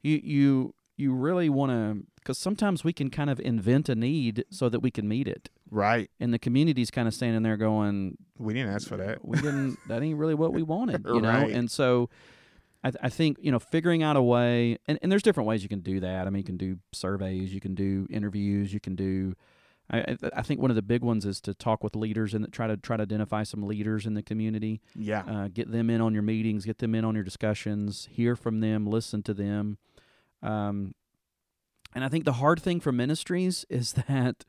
you 0.02 0.20
you 0.22 0.74
you 0.96 1.12
really 1.14 1.48
want 1.48 1.70
to, 1.72 2.04
because 2.16 2.38
sometimes 2.38 2.84
we 2.84 2.92
can 2.92 3.08
kind 3.10 3.30
of 3.30 3.40
invent 3.40 3.88
a 3.88 3.94
need 3.94 4.44
so 4.50 4.68
that 4.68 4.80
we 4.80 4.90
can 4.90 5.08
meet 5.08 5.26
it, 5.26 5.48
Right. 5.70 6.10
and 6.20 6.32
the 6.34 6.38
community's 6.38 6.90
kind 6.90 7.08
of 7.08 7.14
standing 7.14 7.42
there 7.42 7.56
going, 7.56 8.18
We 8.38 8.52
didn't 8.54 8.72
ask 8.74 8.86
for 8.88 8.96
that. 8.98 9.24
we 9.24 9.36
didn't 9.40 9.78
that 9.88 10.02
ain't 10.02 10.18
really 10.18 10.34
what 10.34 10.52
we 10.52 10.62
wanted 10.62 11.04
you 11.06 11.20
know 11.20 11.48
and 11.48 11.70
so 11.70 12.10
I, 12.84 12.90
th- 12.90 13.00
I 13.02 13.08
think 13.08 13.38
you 13.40 13.50
know 13.50 13.58
figuring 13.58 14.02
out 14.02 14.16
a 14.16 14.22
way 14.22 14.78
and, 14.86 14.98
and 15.02 15.10
there's 15.10 15.22
different 15.22 15.48
ways 15.48 15.62
you 15.62 15.68
can 15.68 15.80
do 15.80 16.00
that 16.00 16.26
i 16.26 16.30
mean 16.30 16.38
you 16.38 16.44
can 16.44 16.56
do 16.56 16.78
surveys 16.92 17.54
you 17.54 17.60
can 17.60 17.74
do 17.74 18.06
interviews 18.10 18.72
you 18.74 18.80
can 18.80 18.94
do 18.96 19.34
I, 19.92 20.16
I 20.35 20.42
think 20.42 20.61
one 20.61 20.70
of 20.70 20.74
the 20.74 20.83
big 20.83 21.02
ones 21.02 21.26
is 21.26 21.40
to 21.42 21.52
talk 21.55 21.85
with 21.85 21.94
leaders 21.94 22.33
and 22.35 22.50
try 22.52 22.66
to 22.66 22.76
try 22.76 22.96
to 22.96 23.02
identify 23.02 23.42
some 23.42 23.62
leaders 23.62 24.07
in 24.07 24.14
the 24.14 24.22
community 24.22 24.81
Yeah. 24.96 25.22
uh, 25.26 25.48
get 25.48 25.70
them 25.70 25.90
in 25.90 26.00
on 26.00 26.14
your 26.14 26.22
meetings 26.22 26.64
get 26.64 26.78
them 26.78 26.94
in 26.94 27.05
on 27.05 27.14
your 27.14 27.24
discussions 27.24 28.09
hear 28.11 28.35
from 28.37 28.61
them 28.61 28.87
listen 28.87 29.22
to 29.24 29.35
them 29.35 29.76
um, 30.42 30.94
and 31.94 32.05
i 32.05 32.09
think 32.09 32.24
the 32.24 32.35
hard 32.35 32.61
thing 32.62 32.81
for 32.81 32.90
ministries 32.92 33.64
is 33.70 33.92
that 34.09 34.44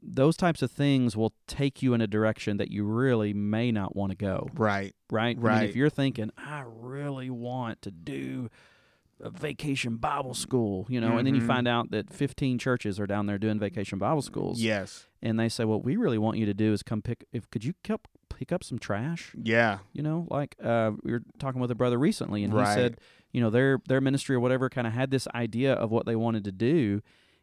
those 0.00 0.36
types 0.36 0.62
of 0.62 0.70
things 0.70 1.16
will 1.16 1.32
take 1.48 1.82
you 1.82 1.94
in 1.94 2.00
a 2.00 2.06
direction 2.06 2.58
that 2.58 2.70
you 2.70 2.84
really 2.84 3.32
may 3.34 3.72
not 3.72 3.96
want 3.96 4.10
to 4.10 4.16
go 4.16 4.48
right. 4.54 4.94
right 5.10 5.30
I 5.36 5.40
mean, 5.40 5.42
Right. 5.42 5.68
if 5.68 5.74
you're 5.76 5.90
thinking 5.90 6.30
i 6.38 6.62
really 6.66 7.30
want 7.30 7.82
to 7.82 7.90
do 7.90 8.50
vacation 9.30 9.96
bible 9.96 10.34
school 10.34 10.86
you 10.88 11.00
know 11.00 11.16
and 11.18 11.26
then 11.26 11.34
you 11.34 11.40
Mhm. 11.42 11.46
find 11.46 11.68
out 11.68 11.90
that 11.90 12.12
15 12.12 12.58
churches 12.58 12.98
are 13.00 13.06
down 13.06 13.26
there 13.26 13.38
doing 13.38 13.58
vacation 13.58 13.98
bible 13.98 14.22
schools 14.22 14.60
Yes. 14.60 15.06
and 15.22 15.38
they 15.38 15.48
say 15.48 15.64
what 15.64 15.84
we 15.84 15.96
really 15.96 16.18
want 16.18 16.36
you 16.38 16.46
to 16.46 16.54
do 16.54 16.72
is 16.72 16.82
come 16.82 17.00
pick 17.02 17.24
if 17.32 17.48
could 17.50 17.64
you 17.64 17.74
help 17.86 18.06
pick 18.28 18.52
up 18.52 18.62
some 18.64 18.78
trash 18.78 19.32
Yeah. 19.40 19.78
you 19.92 20.02
know 20.02 20.26
like 20.30 20.56
uh, 20.62 20.92
we 21.02 21.12
were 21.12 21.22
talking 21.38 21.60
with 21.60 21.70
a 21.70 21.74
brother 21.74 21.98
recently 21.98 22.42
and 22.44 22.52
he 22.52 22.64
said 22.66 22.98
you 23.32 23.40
know 23.40 23.50
their 23.50 23.78
their 23.88 24.00
ministry 24.00 24.34
or 24.36 24.40
whatever 24.40 24.68
kind 24.68 24.86
of 24.86 24.92
had 24.92 25.10
this 25.10 25.26
idea 25.34 25.72
of 25.74 25.90
what 25.90 26.04
they 26.06 26.16
wanted 26.16 26.44
to 26.44 26.52
do 26.52 27.00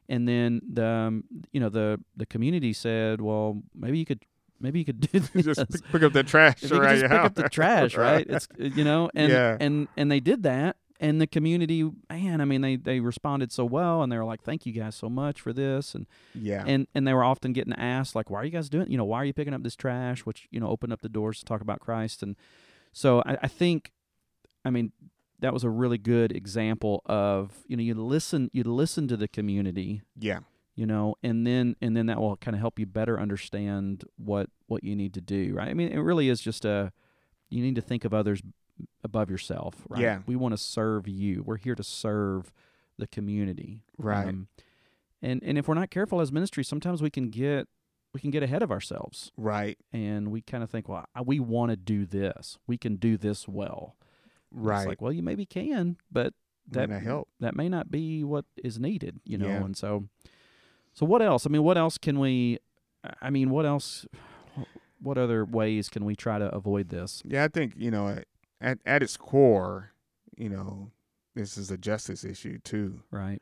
and 0.10 0.28
then 0.28 0.62
the 0.72 0.86
um, 0.86 1.24
you 1.52 1.60
know 1.60 1.70
the 1.70 2.00
the 2.18 2.26
community 2.26 2.74
said 2.74 3.22
well 3.22 3.62
maybe 3.74 3.98
you 3.98 4.06
could 4.06 4.20
maybe 4.60 4.80
you 4.80 4.86
could 4.86 5.00
do 5.00 5.20
this 5.34 5.46
just 5.46 5.72
pick, 5.72 5.92
pick 5.92 6.04
up 6.04 6.14
the 6.14 6.24
trash 6.24 6.62
if 6.64 6.70
you 6.72 6.78
could 6.78 6.82
around 6.82 7.00
just 7.00 7.12
pick 7.12 7.20
up 7.22 7.36
the 7.36 7.50
trash 7.50 7.96
right 7.96 8.28
it's 8.30 8.48
you 8.60 8.84
know 8.84 9.10
and 9.16 9.32
Yeah. 9.32 9.58
and 9.60 9.88
and 9.98 10.12
they 10.12 10.20
did 10.20 10.44
that 10.44 10.76
and 11.02 11.20
the 11.20 11.28
community 11.28 11.90
man 12.10 12.40
i 12.40 12.46
mean 12.46 12.62
they 12.62 12.78
they 12.78 13.00
responded 13.02 13.52
so 13.52 13.66
well 13.66 14.02
and 14.02 14.12
they 14.12 14.18
were 14.18 14.24
like 14.24 14.44
thank 14.44 14.66
you 14.66 14.72
guys 14.72 14.96
so 14.96 15.10
much 15.10 15.42
for 15.42 15.52
this 15.52 15.94
and 15.94 16.06
yeah. 16.34 16.64
and 16.66 16.88
and 16.96 17.06
they 17.06 17.14
were 17.14 17.24
often 17.24 17.52
getting 17.52 17.74
asked 17.74 18.16
like 18.16 18.30
why 18.30 18.40
are 18.40 18.46
you 18.46 18.52
guys 18.52 18.70
doing 18.70 18.90
you 18.90 18.98
know 18.98 19.04
why 19.04 19.18
are 19.18 19.26
you 19.26 19.34
picking 19.34 19.54
up 19.54 19.64
this 19.64 19.76
trash 19.76 20.22
which 20.22 20.48
you 20.52 20.60
know 20.60 20.68
opened 20.68 20.94
up 20.94 21.02
the 21.02 21.10
doors 21.10 21.40
to 21.40 21.46
talk 21.46 21.60
about 21.60 21.80
christ 21.82 22.24
and 22.24 22.38
so 22.94 23.22
i, 23.26 23.38
I 23.42 23.48
think 23.48 23.92
i 24.64 24.70
mean 24.70 24.94
that 25.40 25.54
was 25.54 25.64
a 25.64 25.70
really 25.70 25.98
good 25.98 26.32
example 26.32 27.02
of 27.08 27.64
you 27.68 27.76
know 27.76 27.84
you 27.84 27.96
listen 27.96 28.50
you 28.54 28.64
listen 28.64 29.08
to 29.08 29.18
the 29.18 29.28
community 29.28 30.04
yeah. 30.18 30.40
you 30.76 30.86
know 30.86 31.16
and 31.24 31.46
then 31.46 31.76
and 31.82 31.98
then 31.98 32.06
that 32.06 32.20
will 32.20 32.38
kind 32.38 32.56
of 32.56 32.62
help 32.62 32.78
you 32.78 32.86
better 32.86 33.20
understand 33.20 34.04
what 34.18 34.50
what 34.68 34.84
you 34.84 34.96
need 34.96 35.16
to 35.16 35.22
do 35.22 35.54
right 35.56 35.68
i 35.68 35.74
mean 35.74 35.90
it 35.90 36.00
really 36.00 36.30
is 36.30 36.40
just 36.40 36.64
a 36.64 36.94
you 37.50 37.62
need 37.62 37.76
to 37.76 37.82
think 37.82 38.06
of 38.06 38.14
others 38.14 38.42
above 39.04 39.30
yourself 39.30 39.76
right 39.90 40.02
Yeah. 40.02 40.20
we 40.26 40.36
want 40.36 40.54
to 40.54 40.58
serve 40.58 41.08
you 41.08 41.44
we're 41.46 41.58
here 41.58 41.76
to 41.76 41.84
serve 41.84 42.52
the 42.98 43.08
community 43.08 43.82
Right. 43.98 44.28
um, 44.28 44.48
and 45.22 45.42
and 45.44 45.58
if 45.58 45.68
we're 45.68 45.76
not 45.76 45.90
careful 45.92 46.22
as 46.22 46.32
ministry 46.32 46.64
sometimes 46.64 47.02
we 47.02 47.10
can 47.10 47.30
get 47.30 47.68
we 48.14 48.20
can 48.20 48.30
get 48.32 48.44
ahead 48.44 48.62
of 48.62 48.72
ourselves 48.72 49.32
right. 49.38 49.78
and 49.94 50.30
we 50.32 50.42
kind 50.42 50.64
of 50.64 50.70
think 50.70 50.88
well 50.90 51.06
I, 51.16 51.22
we 51.22 51.40
want 51.40 51.72
to 51.72 51.76
do 51.78 52.06
this 52.06 52.58
we 52.68 52.78
can 52.78 52.96
do 52.98 53.18
this 53.18 53.48
well 53.48 53.96
Right. 54.52 54.80
it's 54.80 54.88
like 54.88 55.02
well 55.02 55.12
you 55.14 55.24
maybe 55.24 55.46
can 55.46 55.98
but 56.12 56.34
that 56.70 56.90
that 56.90 57.02
help. 57.04 57.28
that 57.40 57.56
may 57.56 57.68
not 57.70 57.90
be 57.92 58.24
what 58.24 58.46
is 58.64 58.80
needed, 58.80 59.20
you 59.26 59.38
know. 59.38 59.48
Yeah. 59.48 59.64
And 59.66 59.76
so, 59.76 60.06
so 60.94 61.06
what 61.06 61.22
else? 61.22 61.46
I 61.46 61.50
mean, 61.50 61.64
what 61.64 61.78
else 61.78 61.98
can 61.98 62.18
we? 62.20 62.60
I 63.22 63.30
mean, 63.30 63.50
what 63.50 63.66
else? 63.66 64.06
What 65.02 65.18
other 65.18 65.44
ways 65.44 65.90
can 65.90 66.06
we 66.06 66.16
try 66.16 66.38
to 66.38 66.46
avoid 66.54 66.90
this? 66.90 67.24
Yeah, 67.26 67.44
I 67.44 67.48
think 67.50 67.74
you 67.76 67.90
know 67.92 68.08
at 68.62 68.80
at 68.86 69.04
its 69.04 69.18
core, 69.18 69.92
you 70.38 70.50
know, 70.50 70.92
this 71.36 71.58
is 71.58 71.72
a 71.72 71.78
justice 71.78 72.24
issue 72.24 72.60
too. 72.60 73.02
Right. 73.12 73.42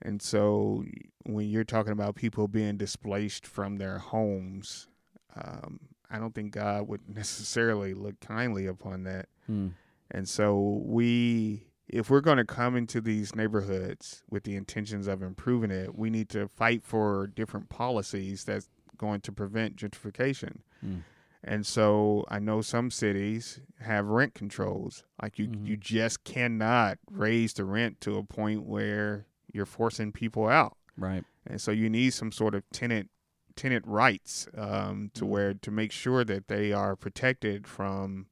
And 0.00 0.20
so 0.20 0.84
when 1.24 1.48
you're 1.48 1.64
talking 1.64 1.92
about 1.92 2.16
people 2.16 2.48
being 2.48 2.76
displaced 2.76 3.46
from 3.46 3.76
their 3.76 3.98
homes, 3.98 4.88
um, 5.36 5.80
I 6.10 6.18
don't 6.18 6.34
think 6.34 6.52
God 6.52 6.88
would 6.88 7.08
necessarily 7.14 7.94
look 7.94 8.20
kindly 8.20 8.66
upon 8.66 9.04
that. 9.04 9.28
Hmm. 9.46 9.68
And 10.10 10.28
so 10.28 10.82
we 10.84 11.66
if 11.88 12.08
we're 12.08 12.20
going 12.20 12.38
to 12.38 12.44
come 12.44 12.74
into 12.74 13.00
these 13.00 13.34
neighborhoods 13.34 14.22
with 14.30 14.44
the 14.44 14.56
intentions 14.56 15.06
of 15.06 15.22
improving 15.22 15.70
it, 15.70 15.96
we 15.96 16.08
need 16.10 16.28
to 16.30 16.48
fight 16.48 16.82
for 16.82 17.26
different 17.26 17.68
policies 17.68 18.44
that's 18.44 18.68
going 18.96 19.20
to 19.20 19.32
prevent 19.32 19.76
gentrification. 19.76 20.58
Hmm. 20.80 20.98
And 21.44 21.66
so 21.66 22.24
I 22.28 22.38
know 22.38 22.62
some 22.62 22.90
cities 22.90 23.60
have 23.80 24.06
rent 24.06 24.34
controls. 24.34 25.04
Like 25.20 25.38
you 25.38 25.48
Mhm. 25.48 25.66
you 25.66 25.76
just 25.76 26.22
cannot 26.24 26.98
raise 27.10 27.52
the 27.54 27.64
rent 27.64 28.00
to 28.02 28.16
a 28.16 28.22
point 28.22 28.62
where 28.64 29.26
you're 29.52 29.66
forcing 29.66 30.12
people 30.12 30.46
out. 30.46 30.76
Right. 30.96 31.24
And 31.46 31.60
so 31.60 31.72
you 31.72 31.90
need 31.90 32.10
some 32.10 32.30
sort 32.32 32.54
of 32.54 32.62
tenant 32.70 33.10
tenant 33.56 33.86
rights 33.86 34.48
um, 34.56 35.10
to 35.14 35.24
Mm. 35.24 35.28
where 35.28 35.54
to 35.54 35.70
make 35.70 35.92
sure 35.92 36.24
that 36.24 36.48
they 36.48 36.72
are 36.72 36.96
protected 36.96 37.66
from 37.66 38.26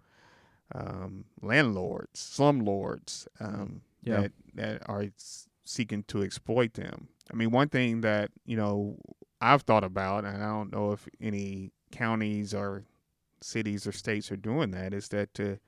um, 0.73 1.25
landlords, 1.43 2.21
slumlords 2.21 3.27
um, 3.41 3.83
Yeah. 4.03 4.21
that 4.23 4.33
that 4.55 4.89
are 4.89 5.07
seeking 5.65 6.05
to 6.05 6.23
exploit 6.23 6.75
them. 6.75 7.09
I 7.33 7.37
mean, 7.37 7.51
one 7.51 7.69
thing 7.69 8.01
that 8.03 8.31
you 8.45 8.57
know 8.57 8.99
I've 9.41 9.63
thought 9.63 9.85
about, 9.85 10.25
and 10.25 10.43
I 10.43 10.47
don't 10.47 10.73
know 10.73 10.93
if 10.93 11.09
any 11.21 11.73
counties 11.91 12.55
or 12.55 12.85
cities 13.43 13.87
or 13.87 13.93
states 13.93 14.31
are 14.33 14.37
doing 14.37 14.71
that, 14.73 14.93
is 14.95 15.09
that 15.09 15.33
to 15.35 15.59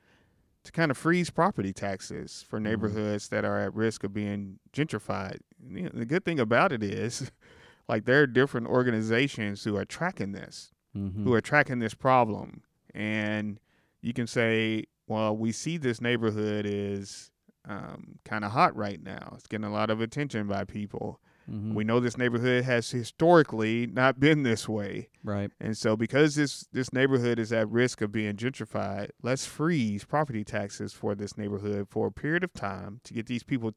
to 0.64 0.70
kind 0.70 0.92
of 0.92 0.96
freeze 0.96 1.28
property 1.28 1.72
taxes 1.72 2.44
for 2.48 2.61
neighborhoods 2.61 3.28
that 3.30 3.44
are 3.44 3.58
at 3.58 3.74
risk 3.74 4.04
of 4.04 4.12
being 4.14 4.61
gentrified. 4.72 5.38
You 5.68 5.82
know, 5.85 5.90
the 5.92 6.04
good 6.06 6.24
thing 6.24 6.38
about 6.38 6.70
it 6.70 6.85
is, 6.85 7.32
like, 7.88 8.04
there 8.04 8.22
are 8.22 8.26
different 8.28 8.68
organizations 8.68 9.64
who 9.64 9.76
are 9.76 9.85
tracking 9.85 10.30
this, 10.32 10.70
Mm-hmm. 10.96 11.24
who 11.24 11.32
are 11.32 11.40
tracking 11.40 11.78
this 11.80 11.94
problem, 11.94 12.62
and 12.94 13.58
you 14.02 14.12
can 14.12 14.26
say, 14.26 14.85
well, 15.06 15.35
we 15.35 15.50
see 15.50 15.78
this 15.78 16.00
neighborhood 16.02 16.66
is 16.66 17.30
um, 17.64 18.18
kind 18.26 18.44
of 18.44 18.52
hot 18.52 18.76
right 18.76 19.02
now. 19.02 19.32
It's 19.35 19.46
getting 19.46 19.64
a 19.64 19.72
lot 19.72 19.88
of 19.88 20.00
attention 20.02 20.46
by 20.48 20.64
people. 20.64 21.18
Mm-hmm. 21.50 21.74
We 21.74 21.85
know 21.85 22.00
this 22.00 22.16
neighborhood 22.18 22.64
has 22.64 22.90
historically 22.90 23.87
not 23.87 24.18
been 24.20 24.42
this 24.42 24.68
way. 24.68 25.09
right. 25.24 25.50
And 25.61 25.76
so 25.76 25.96
because 25.96 26.35
this 26.35 26.66
this 26.72 26.92
neighborhood 26.92 27.38
is 27.38 27.52
at 27.52 27.68
risk 27.68 28.00
of 28.00 28.12
being 28.12 28.37
gentrified, 28.37 29.11
let's 29.22 29.46
freeze 29.46 30.05
property 30.05 30.44
taxes 30.44 30.92
for 30.92 31.14
this 31.14 31.37
neighborhood 31.37 31.88
for 31.90 32.07
a 32.09 32.12
period 32.12 32.44
of 32.44 32.52
time 32.52 33.00
to 33.05 33.14
get 33.14 33.26
these 33.26 33.42
people 33.42 33.74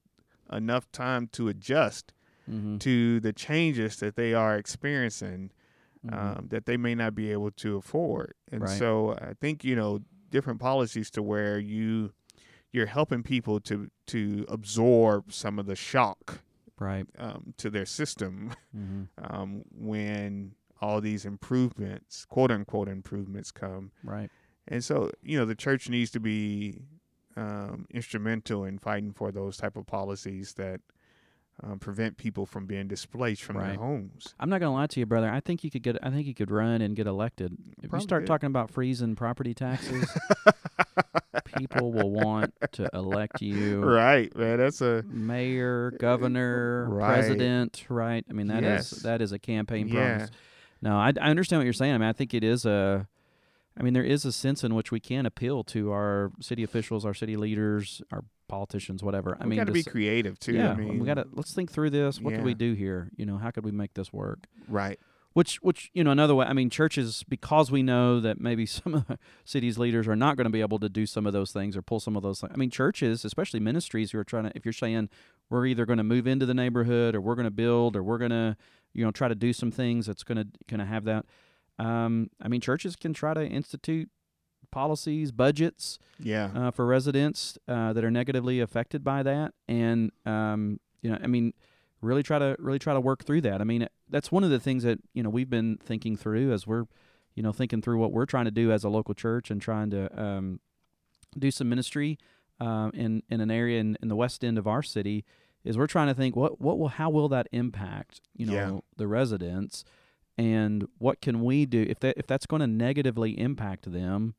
enough 0.51 0.91
time 0.91 1.28
to 1.34 1.47
adjust 1.47 2.13
Mm-hmm. 2.47 2.78
to 2.78 3.19
the 3.21 3.34
changes 3.34 3.95
that 3.97 4.15
they 4.15 4.36
are 4.36 4.56
experiencing 4.56 5.49
Mhm. 6.06 6.13
um, 6.38 6.47
that 6.49 6.67
they 6.67 6.78
may 6.78 6.93
not 6.93 7.15
be 7.15 7.32
able 7.32 7.49
to 7.49 7.78
afford. 7.78 8.36
And 8.51 8.62
Right. 8.62 8.78
so 8.78 9.13
I 9.19 9.34
think 9.34 9.63
you 9.63 9.75
know 9.75 10.01
different 10.30 10.60
policies 10.60 11.10
to 11.12 11.23
where 11.23 11.58
you 11.58 12.12
you're 12.71 12.86
helping 12.86 13.23
people 13.23 13.60
to 13.62 13.89
to 14.08 14.45
absorb 14.47 15.34
some 15.34 15.58
of 15.58 15.65
the 15.65 15.75
shock 15.75 16.41
right. 16.79 17.05
um, 17.17 17.53
to 17.57 17.69
their 17.69 17.85
system 17.85 18.53
Mm-hmm. 18.75 19.03
um, 19.23 19.63
when 19.73 20.53
all 20.81 20.99
these 21.01 21.25
improvements, 21.25 22.25
quote 22.25 22.51
unquote 22.51 22.88
improvements, 22.89 23.51
come. 23.51 23.91
Right. 24.03 24.29
And 24.67 24.83
so, 24.83 25.11
you 25.23 25.38
know, 25.38 25.45
the 25.45 25.55
church 25.55 25.89
needs 25.89 26.11
to 26.11 26.19
be 26.19 26.81
um, 27.38 27.85
instrumental 27.91 28.63
in 28.65 28.77
fighting 28.79 29.13
for 29.13 29.31
those 29.31 29.57
type 29.57 29.77
of 29.77 29.85
policies 29.88 30.53
that 30.55 30.81
um, 31.63 31.79
prevent 31.79 32.17
people 32.17 32.45
from 32.45 32.65
being 32.65 32.88
displaced 32.88 33.43
from 33.43 33.57
Right. 33.57 33.69
their 33.69 33.77
homes. 33.77 34.35
I'm 34.39 34.49
not 34.49 34.59
gonna 34.59 34.73
lie 34.73 34.88
to 34.88 34.99
you, 34.99 35.05
brother. 35.05 35.31
I 35.31 35.39
think 35.39 35.63
you 35.63 35.71
could 35.71 35.83
get. 35.83 35.97
I 36.03 36.09
think 36.09 36.27
you 36.27 36.33
could 36.33 36.51
run 36.51 36.81
and 36.81 36.95
get 36.95 37.07
elected. 37.07 37.55
If 37.81 37.93
you 37.93 37.99
start 38.01 38.25
talking 38.25 38.47
about 38.47 38.69
freezing 38.71 39.15
property 39.15 39.53
taxes, 39.53 40.09
people 41.58 41.91
will 41.91 42.12
want 42.12 42.54
to 42.74 42.89
elect 42.94 43.41
you. 43.41 43.82
right, 43.84 44.36
man. 44.36 44.58
That's 44.58 44.82
a 44.82 45.04
mayor, 45.08 45.91
governor, 46.00 46.88
Right. 46.89 47.13
president, 47.15 47.86
right? 47.89 48.26
I 48.30 48.34
mean 48.34 48.48
that 48.48 48.63
is 48.63 48.91
Yes. 48.91 49.04
that 49.04 49.22
is 49.22 49.32
a 49.32 49.39
campaign 49.39 49.88
Yeah. 49.88 49.94
promise. 50.18 50.32
No, 50.82 50.98
I, 50.98 51.13
I 51.20 51.30
understand 51.30 51.60
what 51.60 51.63
you're 51.65 51.74
saying. 51.74 51.94
I 51.94 51.98
mean, 51.98 52.10
I 52.10 52.13
think 52.13 52.34
it 52.34 52.44
is 52.44 52.65
a. 52.65 53.08
I 53.78 53.84
mean, 53.84 53.94
there 53.94 54.04
is 54.06 54.24
a 54.24 54.32
sense 54.32 54.63
in 54.63 54.74
which 54.74 54.89
we 54.91 55.02
can 55.02 55.26
appeal 55.26 55.63
to 55.65 55.91
our 55.91 56.32
city 56.39 56.63
officials, 56.63 57.06
our 57.06 57.13
city 57.13 57.36
leaders, 57.36 58.02
our 58.12 58.24
politicians, 58.48 59.04
whatever. 59.04 59.36
I 59.39 59.44
we 59.44 59.50
mean, 59.50 59.58
got 59.58 59.65
to 59.68 59.74
be 59.74 59.84
creative 59.84 60.39
too. 60.39 60.54
yeah, 60.54 60.72
I 60.72 60.76
mean, 60.76 61.00
we 61.00 61.06
got 61.06 61.15
to 61.15 61.28
let's 61.34 61.54
think 61.54 61.72
through 61.72 61.89
this. 61.89 62.22
What 62.22 62.36
Yeah. 62.36 62.44
we 62.44 62.54
do 62.54 62.72
here? 62.74 63.10
You 63.18 63.26
know, 63.26 63.38
how 63.38 63.52
could 63.52 63.65
we 63.65 63.72
make 63.72 63.94
this 63.94 64.13
work? 64.13 64.46
right. 64.70 65.00
Which, 65.36 65.58
which 65.58 65.91
you 65.93 66.04
know, 66.04 66.12
another 66.12 66.34
way. 66.34 66.45
I 66.45 66.54
mean, 66.54 66.69
churches 66.69 67.24
because 67.28 67.69
we 67.69 67.84
know 67.84 68.19
that 68.21 68.39
maybe 68.39 68.65
some 68.80 68.93
of 68.95 69.08
the 69.08 69.19
city's 69.43 69.78
leaders 69.78 70.08
are 70.08 70.15
not 70.15 70.38
going 70.38 70.45
to 70.45 70.50
be 70.52 70.62
able 70.62 70.80
to 70.80 70.89
do 70.89 71.06
some 71.06 71.28
of 71.28 71.34
those 71.34 71.52
things 71.52 71.76
or 71.78 71.82
pull 71.82 72.00
some 72.00 72.15
of 72.15 72.24
those. 72.24 72.39
things. 72.39 72.52
I 72.54 72.58
mean, 72.58 72.69
churches, 72.71 73.24
especially 73.26 73.60
ministries, 73.60 74.12
who 74.12 74.17
are 74.17 74.24
trying 74.24 74.45
to. 74.45 74.52
If 74.56 74.65
you're 74.65 74.71
saying 74.74 75.10
we're 75.50 75.65
either 75.65 75.86
going 75.86 75.98
to 75.98 76.04
move 76.04 76.26
into 76.26 76.45
the 76.45 76.54
neighborhood 76.54 77.15
or 77.15 77.21
we're 77.21 77.36
going 77.36 77.43
to 77.45 77.52
build 77.52 77.95
or 77.98 78.02
we're 78.02 78.17
going 78.17 78.32
to, 78.32 78.56
you 78.93 79.04
know, 79.04 79.12
try 79.12 79.28
to 79.28 79.36
do 79.36 79.52
some 79.54 79.71
things 79.71 80.06
that's 80.08 80.24
going 80.24 80.38
to 80.38 80.48
going 80.67 80.80
to 80.80 80.86
have 80.86 81.04
that. 81.04 81.26
Um, 81.78 82.30
I 82.41 82.48
mean, 82.48 82.62
churches 82.62 82.95
can 82.95 83.13
try 83.13 83.34
to 83.34 83.45
institute 83.45 84.10
policies, 84.71 85.32
budgets, 85.32 86.00
Yeah. 86.19 86.50
uh, 86.56 86.71
for 86.71 86.86
residents 86.86 87.58
uh, 87.67 87.91
that 87.93 88.04
are 88.04 88.12
negatively 88.12 88.60
affected 88.62 89.04
by 89.04 89.21
that, 89.24 89.54
and 89.67 90.12
um, 90.26 90.80
you 91.02 91.10
know, 91.12 91.19
I 91.21 91.28
mean, 91.28 91.54
really 92.06 92.24
try 92.24 92.39
to 92.39 92.56
really 92.60 92.80
try 92.80 92.94
to 92.94 93.00
work 93.02 93.24
through 93.26 93.41
that. 93.41 93.62
I 93.62 93.63
mean, 93.63 93.88
that's 94.10 94.32
one 94.32 94.44
of 94.44 94.50
the 94.50 94.60
things 94.60 94.84
that 94.84 95.00
you 95.13 95.24
know 95.24 95.30
we've 95.30 95.50
been 95.50 95.78
thinking 95.78 96.15
through 96.15 96.54
as 96.54 96.65
we're, 96.68 96.86
you 97.36 97.44
know, 97.44 97.52
thinking 97.52 97.82
through 97.82 97.98
what 97.98 98.12
we're 98.12 98.26
trying 98.26 98.46
to 98.46 98.52
do 98.52 98.72
as 98.72 98.84
a 98.84 98.89
local 98.89 99.13
church 99.13 99.52
and 99.52 99.62
trying 99.62 99.89
to 99.91 100.22
um, 100.22 100.60
do 101.38 101.52
some 101.52 101.68
ministry 101.70 102.18
um, 102.60 102.91
in 102.94 103.24
in 103.30 103.41
an 103.41 103.52
area 103.52 103.80
in, 103.80 103.98
in 104.02 104.08
the 104.08 104.15
west 104.15 104.44
end 104.44 104.58
of 104.58 104.68
our 104.68 104.84
city. 104.84 105.26
Is 105.63 105.78
we're 105.78 105.88
trying 105.88 106.08
to 106.08 106.13
think 106.13 106.36
what 106.36 106.62
what 106.62 106.78
will 106.78 106.89
how 106.89 107.10
will 107.10 107.28
that 107.30 107.48
impact 107.52 108.22
you 108.36 108.46
know 108.46 108.54
Yeah. 108.54 108.80
the 108.98 109.08
residents, 109.08 109.84
and 110.38 110.88
what 111.00 111.22
can 111.22 111.44
we 111.44 111.65
do 111.65 111.82
if 111.89 112.00
that 112.02 112.15
if 112.18 112.28
that's 112.28 112.46
going 112.46 112.60
to 112.62 112.68
negatively 112.68 113.38
impact 113.39 113.91
them 113.91 114.36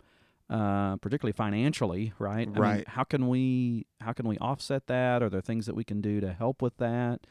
uh, 0.49 0.95
particularly 0.99 1.33
financially, 1.33 2.13
right? 2.21 2.47
I 2.47 2.51
mean, 2.53 2.61
Right. 2.61 2.89
how 2.89 3.03
can 3.03 3.27
we 3.27 3.87
how 4.01 4.13
can 4.13 4.29
we 4.29 4.39
offset 4.39 4.87
that? 4.87 5.21
Are 5.21 5.29
there 5.29 5.41
things 5.41 5.67
that 5.67 5.75
we 5.75 5.83
can 5.83 6.01
do 6.01 6.21
to 6.21 6.33
help 6.33 6.63
with 6.63 6.77
that? 6.77 7.27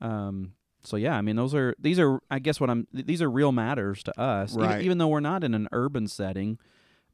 Um, 0.00 0.52
so 0.82 0.96
yeah, 0.96 1.16
I 1.16 1.20
mean, 1.22 1.36
those 1.36 1.54
are 1.54 1.74
these 1.78 1.98
are 1.98 2.20
I 2.30 2.38
guess 2.38 2.60
what 2.60 2.70
I'm 2.70 2.86
these 2.92 3.20
are 3.22 3.30
real 3.30 3.52
matters 3.52 4.02
to 4.04 4.20
us, 4.20 4.52
even, 4.54 4.62
Right. 4.68 4.82
even 4.82 4.98
though 4.98 5.08
we're 5.08 5.20
not 5.20 5.42
in 5.44 5.54
an 5.54 5.68
urban 5.72 6.06
setting. 6.06 6.58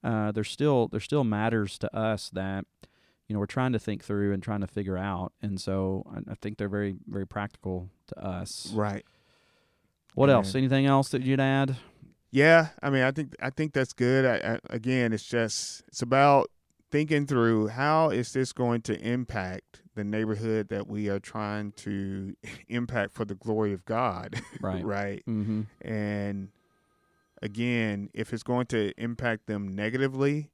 Uh, 0.04 0.32
there's 0.32 0.50
still 0.50 0.88
there's 0.88 1.04
still 1.04 1.24
matters 1.24 1.78
to 1.78 1.96
us 1.96 2.28
that 2.30 2.64
you 3.28 3.34
know 3.34 3.40
we're 3.40 3.46
trying 3.46 3.72
to 3.72 3.78
think 3.78 4.04
through 4.04 4.32
and 4.32 4.42
trying 4.42 4.60
to 4.60 4.66
figure 4.66 4.98
out, 4.98 5.32
and 5.40 5.60
so 5.60 6.04
I, 6.14 6.32
I 6.32 6.34
think 6.34 6.58
they're 6.58 6.68
very 6.68 6.96
very 7.06 7.26
practical 7.26 7.88
to 8.08 8.18
us. 8.24 8.72
Right. 8.74 9.04
What 10.14 10.28
else? 10.28 10.54
Anything 10.54 10.84
else 10.86 11.08
that 11.10 11.22
you'd 11.22 11.40
add? 11.40 11.76
Yeah, 12.30 12.68
I 12.82 12.90
mean, 12.90 13.02
I 13.02 13.10
think 13.12 13.34
I 13.40 13.50
think 13.50 13.72
that's 13.72 13.92
good. 13.92 14.26
I, 14.26 14.54
I, 14.54 14.58
again, 14.70 15.12
it's 15.12 15.24
just 15.24 15.82
it's 15.88 16.02
about 16.02 16.50
thinking 16.90 17.26
through 17.26 17.68
how 17.68 18.10
is 18.10 18.32
this 18.32 18.52
going 18.52 18.82
to 18.82 18.98
impact 19.00 19.81
the 19.94 20.04
neighborhood 20.04 20.68
that 20.68 20.86
we 20.86 21.08
are 21.08 21.18
trying 21.20 21.72
to 21.72 22.34
impact 22.68 23.12
for 23.12 23.24
the 23.24 23.34
glory 23.34 23.72
of 23.72 23.84
God, 23.84 24.40
Right. 24.60 24.84
right? 24.84 25.22
Mm-hmm. 25.28 25.62
And 25.80 26.48
again, 27.42 28.08
if 28.14 28.32
it's 28.32 28.42
going 28.42 28.66
to 28.66 28.92
impact 28.96 29.46
them 29.46 29.68
negatively, 29.74 30.50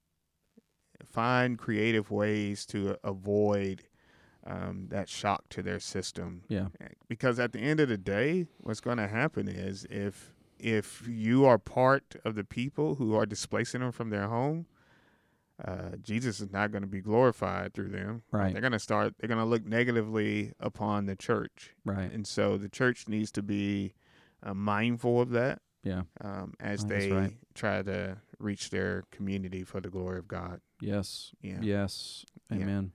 find 1.04 1.58
creative 1.58 2.10
ways 2.10 2.66
to 2.66 2.96
avoid 3.04 3.84
um, 4.46 4.86
that 4.88 5.08
shock 5.08 5.48
to 5.50 5.62
their 5.62 5.78
system 5.80 6.42
Yeah. 6.48 6.68
because 7.08 7.38
at 7.38 7.52
the 7.52 7.58
end 7.60 7.80
of 7.80 7.88
the 7.88 7.98
day 7.98 8.46
what's 8.58 8.80
going 8.80 8.96
to 8.96 9.06
happen 9.08 9.46
is 9.48 9.86
if 9.90 10.32
if 10.58 11.06
you 11.06 11.44
are 11.44 11.58
part 11.58 12.16
of 12.24 12.34
the 12.34 12.42
people 12.44 12.96
who 12.96 13.14
are 13.14 13.26
displacing 13.26 13.80
them 13.80 13.92
from 13.92 14.10
their 14.10 14.26
home 14.26 14.66
uh, 15.64 15.90
jesus 16.02 16.40
is 16.40 16.52
not 16.52 16.70
going 16.70 16.82
to 16.82 16.88
be 16.88 17.00
glorified 17.00 17.74
through 17.74 17.88
them 17.88 18.22
Right. 18.30 18.52
they're 18.52 18.60
going 18.60 18.72
to 18.72 18.78
start 18.78 19.14
they're 19.18 19.28
going 19.28 19.40
to 19.40 19.44
look 19.44 19.64
negatively 19.66 20.52
upon 20.60 21.06
the 21.06 21.16
church 21.16 21.74
Right. 21.84 22.12
and 22.12 22.26
so 22.26 22.56
the 22.56 22.68
church 22.68 23.08
needs 23.08 23.30
to 23.32 23.42
be 23.42 23.94
uh, 24.42 24.54
mindful 24.54 25.20
of 25.20 25.30
that 25.30 25.60
Yeah. 25.82 26.02
um, 26.20 26.54
as 26.60 26.84
That's 26.84 27.06
they 27.06 27.12
right. 27.12 27.32
try 27.54 27.82
to 27.82 28.18
reach 28.38 28.70
their 28.70 29.02
community 29.10 29.64
for 29.64 29.80
the 29.80 29.88
glory 29.90 30.18
of 30.18 30.28
god 30.28 30.60
Yes. 30.80 31.32
yeah 31.42 31.58
Yes. 31.60 32.24
Yeah. 32.50 32.58
Amen. 32.58 32.92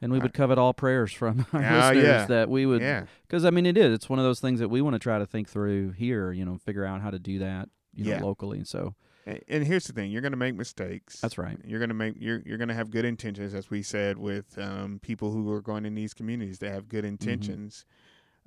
And 0.00 0.12
we 0.12 0.18
would 0.18 0.32
covet 0.34 0.58
all 0.58 0.72
prayers 0.74 1.12
from 1.12 1.46
our 1.52 1.62
Ah, 1.62 1.88
listeners 1.90 2.04
yeah. 2.04 2.26
that 2.26 2.48
we 2.48 2.66
would, 2.66 2.80
yeah 2.82 3.06
because 3.22 3.44
I 3.44 3.50
mean, 3.50 3.66
it 3.66 3.76
is. 3.78 3.92
It's 3.94 4.08
one 4.08 4.18
of 4.18 4.24
those 4.24 4.40
things 4.40 4.58
that 4.60 4.68
we 4.68 4.80
want 4.82 4.94
to 4.94 4.98
try 4.98 5.18
to 5.18 5.26
think 5.26 5.48
through 5.48 5.92
here. 5.92 6.32
You 6.32 6.44
know, 6.44 6.58
figure 6.58 6.84
out 6.84 7.00
how 7.02 7.10
to 7.10 7.18
do 7.20 7.38
that. 7.38 7.68
You 7.94 8.04
know, 8.06 8.10
Yeah. 8.10 8.20
locally. 8.22 8.64
So 8.64 8.94
and, 9.26 9.40
and 9.48 9.64
here's 9.66 9.86
the 9.86 9.92
thing 9.92 10.10
you're 10.10 10.20
going 10.22 10.32
to 10.32 10.38
make 10.38 10.54
mistakes 10.54 11.20
that's 11.20 11.38
right. 11.38 11.58
You're 11.64 11.80
gonna 11.80 11.94
make 11.94 12.14
you're 12.18 12.42
you're 12.44 12.58
gonna 12.58 12.74
have 12.74 12.90
good 12.90 13.04
intentions, 13.04 13.54
as 13.54 13.70
we 13.70 13.82
said, 13.82 14.18
with 14.18 14.58
um, 14.58 14.98
people 15.02 15.30
who 15.30 15.50
are 15.52 15.62
going 15.62 15.84
in 15.86 15.94
these 15.94 16.14
communities. 16.14 16.58
They 16.58 16.70
have 16.70 16.88
good 16.88 17.04
intentions, 17.04 17.84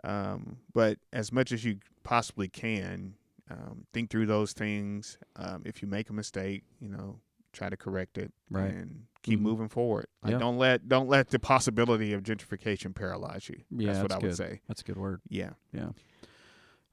um, 0.03 0.57
but 0.73 0.99
as 1.13 1.31
much 1.31 1.51
as 1.51 1.63
you 1.63 1.77
possibly 2.03 2.47
can, 2.49 3.15
um, 3.49 3.85
think 3.93 4.09
through 4.09 4.25
those 4.27 4.53
things. 4.53 5.17
Um, 5.35 5.63
if 5.65 5.81
you 5.81 5.87
make 5.87 6.09
a 6.09 6.13
mistake, 6.13 6.63
you 6.79 6.89
know, 6.89 7.19
try 7.53 7.69
to 7.69 7.77
correct 7.77 8.17
it 8.17 8.33
Right. 8.49 8.73
and 8.73 9.05
keep 9.21 9.39
Mhm. 9.39 9.43
moving 9.43 9.69
forward. 9.69 10.07
Like 10.21 10.33
Yeah. 10.33 10.39
don't 10.39 10.57
let 10.57 10.87
don't 10.89 11.07
let 11.07 11.29
the 11.29 11.39
possibility 11.39 12.11
of 12.13 12.21
gentrification 12.23 12.93
paralyze 12.93 13.47
you. 13.49 13.61
Yeah, 13.71 13.93
that's 13.93 14.01
what 14.01 14.09
that's 14.11 14.23
I 14.23 14.27
would 14.27 14.35
say. 14.35 14.61
That's 14.67 14.81
a 14.81 14.83
good 14.83 14.97
word. 14.97 15.21
Yeah. 15.29 15.51
Yeah. 15.71 15.91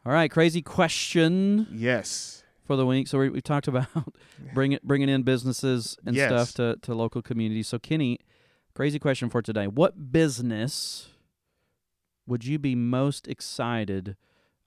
All 0.04 0.12
right, 0.12 0.30
crazy 0.30 0.62
question 0.62 1.66
Yes. 1.70 2.41
For 2.64 2.76
the 2.76 2.86
week. 2.86 3.08
So 3.08 3.18
we 3.18 3.28
we 3.30 3.40
talked 3.40 3.68
about 3.68 3.86
bring 4.54 4.72
it, 4.72 4.82
bringing 4.82 5.08
in 5.08 5.22
businesses 5.22 5.96
and 6.06 6.14
Yes. 6.16 6.28
stuff 6.28 6.52
to 6.54 6.78
to 6.82 6.94
local 6.94 7.22
communities. 7.22 7.68
So 7.68 7.78
Kenny, 7.78 8.18
crazy 8.74 8.98
question 8.98 9.28
for 9.30 9.42
today: 9.42 9.66
What 9.66 10.12
business 10.12 11.08
would 12.26 12.44
you 12.44 12.58
be 12.58 12.74
most 12.74 13.26
excited 13.28 14.16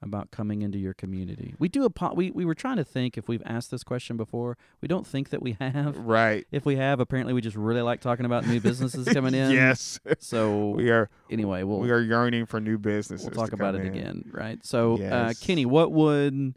about 0.02 0.30
coming 0.30 0.62
into 0.62 0.78
your 0.78 0.94
community? 0.94 1.56
We 1.58 1.70
do 1.70 1.86
a 1.86 1.90
po- 1.90 2.14
we 2.14 2.30
we 2.30 2.44
were 2.46 2.54
trying 2.54 2.76
to 2.78 2.84
think 2.84 3.18
if 3.18 3.28
we've 3.30 3.42
asked 3.46 3.72
this 3.72 3.84
question 3.84 4.18
before. 4.18 4.58
We 4.82 4.88
don't 4.88 5.08
think 5.08 5.30
that 5.30 5.42
we 5.42 5.54
have. 5.62 5.98
Right. 5.98 6.46
If 6.52 6.66
we 6.66 6.76
have, 6.76 7.00
apparently 7.00 7.34
we 7.34 7.42
just 7.42 7.56
really 7.56 7.82
like 7.82 8.02
talking 8.02 8.26
about 8.26 8.46
new 8.46 8.60
businesses 8.60 9.08
coming 9.08 9.34
in. 9.42 9.52
yes. 9.52 10.00
So 10.20 10.72
we 10.72 10.92
are 10.92 11.10
anyway, 11.32 11.64
we'll 11.64 11.80
we 11.80 11.92
are 11.92 12.02
yearning 12.02 12.46
for 12.46 12.60
new 12.60 12.78
businesses. 12.78 13.26
we'll 13.26 13.36
talk 13.36 13.54
about 13.54 13.74
it 13.76 13.82
in. 13.82 13.88
again, 13.88 14.30
right? 14.34 14.64
So, 14.66 15.02
uh, 15.02 15.34
Kenny, 15.42 15.66
what 15.66 15.92
would 15.94 16.56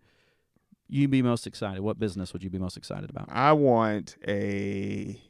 you 0.88 1.08
be 1.08 1.22
most 1.22 1.46
excited? 1.46 1.80
What 1.82 1.98
business 1.98 2.32
would 2.32 2.42
you 2.42 2.50
be 2.50 2.58
most 2.58 2.76
excited 2.76 3.10
about? 3.10 3.28
I 3.30 3.52
want 3.52 4.16
a 4.26 5.20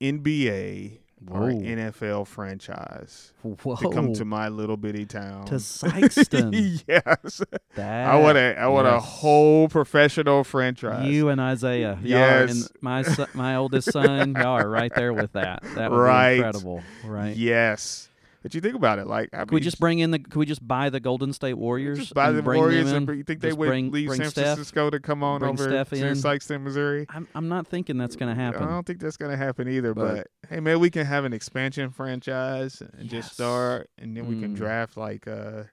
NBA 0.00 0.98
or 1.32 1.48
NFL 1.50 2.26
franchise 2.28 3.32
Whoa, 3.42 3.74
to 3.74 3.90
come 3.90 4.12
to 4.12 4.24
my 4.24 4.48
little 4.48 4.76
bitty 4.76 5.04
town. 5.04 5.46
to 5.46 5.54
Sykeston. 5.56 6.84
yes, 6.86 7.42
that 7.74 8.06
I 8.08 8.16
want 8.20 8.38
a 8.38 8.56
I 8.56 8.68
want 8.68 8.86
a 8.86 9.00
whole 9.00 9.68
professional 9.68 10.44
franchise. 10.44 11.08
You 11.08 11.28
and 11.30 11.40
Isaiah, 11.40 11.98
y'all 12.02 12.22
are 12.22 12.42
in 12.44 12.56
Yes. 12.58 12.70
my 12.80 13.04
my 13.34 13.56
oldest 13.56 13.90
son, 13.90 14.36
y'all 14.36 14.58
are 14.58 14.68
right 14.70 14.94
there 14.94 15.12
with 15.12 15.32
that. 15.32 15.62
That 15.74 15.90
would 15.90 15.96
Right. 15.96 16.34
be 16.34 16.36
incredible, 16.38 16.82
right? 17.04 17.36
Yes, 17.36 18.08
but 18.48 18.54
you 18.54 18.60
think 18.60 18.74
about 18.74 18.98
it, 18.98 19.06
like 19.06 19.28
I 19.32 19.40
Could 19.40 19.52
we 19.52 19.60
just 19.60 19.78
bring 19.78 19.98
in 20.00 20.10
the? 20.10 20.18
Could 20.18 20.36
we 20.36 20.46
just 20.46 20.66
buy 20.66 20.90
the 20.90 21.00
Golden 21.00 21.32
State 21.32 21.54
Warriors? 21.54 21.98
just 21.98 22.14
buy 22.14 22.32
the 22.32 22.42
Warriors, 22.42 22.90
and 22.92 23.06
you 23.08 23.22
think 23.22 23.40
they 23.40 23.48
Just 23.48 23.58
would 23.58 23.66
bring- 23.68 23.90
leave 23.90 24.08
bring 24.08 24.20
San 24.20 24.30
Steph? 24.30 24.44
Francisco 24.46 24.90
to 24.90 25.00
come 25.00 25.22
on 25.22 25.42
over 25.42 25.68
to 25.68 25.76
in? 25.76 26.14
Sykeston, 26.14 26.62
Missouri? 26.62 27.06
I'm 27.10 27.28
I'm 27.34 27.48
not 27.48 27.66
thinking 27.66 27.96
that's 27.98 28.16
going 28.16 28.34
to 28.34 28.40
happen. 28.40 28.62
I 28.62 28.66
don't 28.68 28.86
think 28.86 29.00
that's 29.00 29.16
gonna 29.16 29.36
happen 29.36 29.68
either. 29.68 29.94
But- 29.94 30.16
But, 30.16 30.26
hey, 30.50 30.60
man, 30.60 30.80
we 30.80 30.90
can 30.90 31.06
have 31.06 31.24
an 31.24 31.32
expansion 31.32 31.90
franchise 31.90 32.80
and 32.80 33.04
Yes. 33.04 33.10
just 33.10 33.32
start, 33.34 33.90
and 33.98 34.16
then 34.16 34.26
we 34.26 34.40
can 34.40 34.54
Mm. 34.54 34.56
draft 34.56 34.96
like 34.96 35.28
uh, 35.28 35.64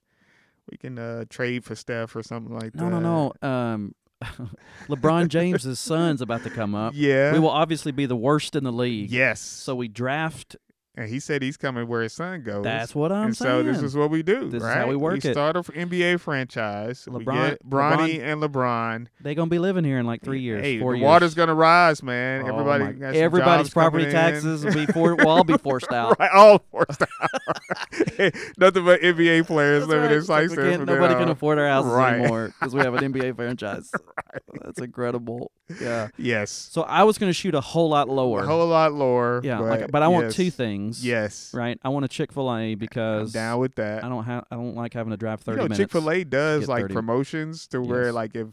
we 0.70 0.78
can 0.78 0.98
uh 1.00 1.26
trade 1.30 1.64
for 1.64 1.76
Steph 1.76 2.16
or 2.16 2.24
something 2.24 2.54
like 2.54 2.76
No, 2.76 2.86
that. 2.86 2.92
No, 2.92 3.00
no, 3.00 3.34
no. 3.42 3.48
Um, 3.48 3.96
LeBron 4.90 5.28
James's 5.28 5.80
son's 5.80 6.22
about 6.22 6.44
to 6.44 6.50
come 6.50 6.74
up. 6.76 6.94
Yeah. 6.96 7.34
We 7.34 7.40
will 7.40 7.50
obviously 7.50 7.92
be 7.92 8.06
the 8.06 8.16
worst 8.16 8.56
in 8.56 8.64
the 8.64 8.72
league. 8.72 9.12
Yes. 9.12 9.40
So 9.42 9.76
we 9.76 9.88
draft. 9.88 10.56
And 10.98 11.10
he 11.10 11.20
said 11.20 11.42
he's 11.42 11.58
coming 11.58 11.88
where 11.88 12.02
his 12.02 12.14
son 12.14 12.42
goes. 12.42 12.64
That's 12.64 12.96
what 12.96 13.12
I'm 13.12 13.28
and 13.28 13.38
saying. 13.38 13.66
so 13.66 13.72
this 13.72 13.82
is 13.82 13.96
what 13.96 14.10
we 14.10 14.24
do. 14.24 14.46
This 14.50 14.62
is 14.62 14.64
right? 14.68 14.78
how 14.78 14.88
we 14.88 14.96
work 14.96 15.22
we 15.24 15.30
it. 15.30 15.34
start 15.34 15.56
a 15.56 15.60
f- 15.60 15.68
NBA 15.68 16.20
franchise. 16.20 17.08
we 17.12 17.24
LeBron- 17.24 17.50
get 17.50 17.70
Bronny 17.70 18.20
and 18.22 18.42
LeBron. 18.42 19.08
They're 19.22 19.36
gonna 19.36 19.50
be 19.50 19.60
living 19.60 19.84
here 19.84 20.00
in 20.00 20.06
like 20.06 20.22
three 20.24 20.42
years, 20.42 20.62
Hey, 20.62 20.80
four 20.80 20.94
the 20.94 21.00
years. 21.00 21.06
water's 21.06 21.34
gonna 21.36 21.54
rise, 21.56 22.02
man. 22.02 22.44
Oh 22.44 22.48
Everybody, 22.60 23.20
everybody's 23.20 23.70
property 23.70 24.10
taxes 24.12 24.64
will 24.66 24.74
be 24.74 24.86
for. 24.88 25.16
Well, 25.16 25.30
I'll 25.32 25.44
be 25.44 25.58
forced 25.58 25.92
out. 25.92 26.18
Right, 26.20 26.32
all 26.32 26.60
forced 26.72 27.02
out. 27.02 27.30
Nothing 28.58 28.86
but 28.86 29.02
NBA 29.02 29.46
players 29.48 29.82
That's 29.82 29.90
living 29.90 30.04
right. 30.04 30.12
in 30.14 30.18
It's 30.20 30.30
like 30.30 30.46
Sykeston. 30.46 30.50
we 30.50 30.56
can't- 30.64 30.76
from 30.78 30.86
then 30.86 30.96
nobody 31.00 31.16
can 31.16 31.30
afford 31.30 31.60
our 31.60 31.68
houses 31.68 31.92
Right. 31.92 32.20
anymore 32.20 32.54
because 32.60 32.74
we 32.74 32.82
have 32.82 32.94
an 32.96 33.14
NBA 33.14 33.34
franchise. 33.36 33.92
That's 34.76 34.86
incredible. 34.86 35.52
Yeah. 35.82 36.10
Yes. 36.18 36.52
So 36.52 36.84
I 36.84 37.04
was 37.04 37.18
going 37.18 37.30
to 37.30 37.34
shoot 37.34 37.56
a 37.56 37.62
whole 37.62 37.90
lot 37.90 38.08
lower. 38.10 38.44
A 38.44 38.46
whole 38.46 38.68
lot 38.68 38.94
lower. 38.94 39.42
yeah, 39.44 39.58
but, 39.58 39.66
like, 39.82 39.92
but 39.92 40.04
I 40.04 40.08
want 40.08 40.32
two 40.32 40.52
things. 40.52 41.06
Yes. 41.06 41.52
Right. 41.54 41.80
I 41.84 41.90
want 41.90 42.06
a 42.06 42.08
Chick 42.08 42.32
Fil 42.32 42.50
A 42.52 42.72
I'm 42.74 42.78
because 42.78 43.34
down 43.34 43.60
with 43.60 43.76
that. 43.76 44.04
I 44.04 44.10
don't 44.10 44.24
have. 44.24 44.46
I 44.52 44.56
don't 44.56 44.76
like 44.76 44.94
having 44.94 45.12
to 45.12 45.18
drive 45.18 45.42
thirty. 45.42 45.64
you 45.64 45.70
know. 45.70 45.76
Chick 45.76 45.92
Fil 45.92 46.10
A 46.12 46.24
does 46.24 46.68
like 46.68 46.84
30. 46.84 46.94
promotions 46.94 47.68
to 47.68 47.82
where 47.82 48.12
like 48.12 48.36
if 48.36 48.48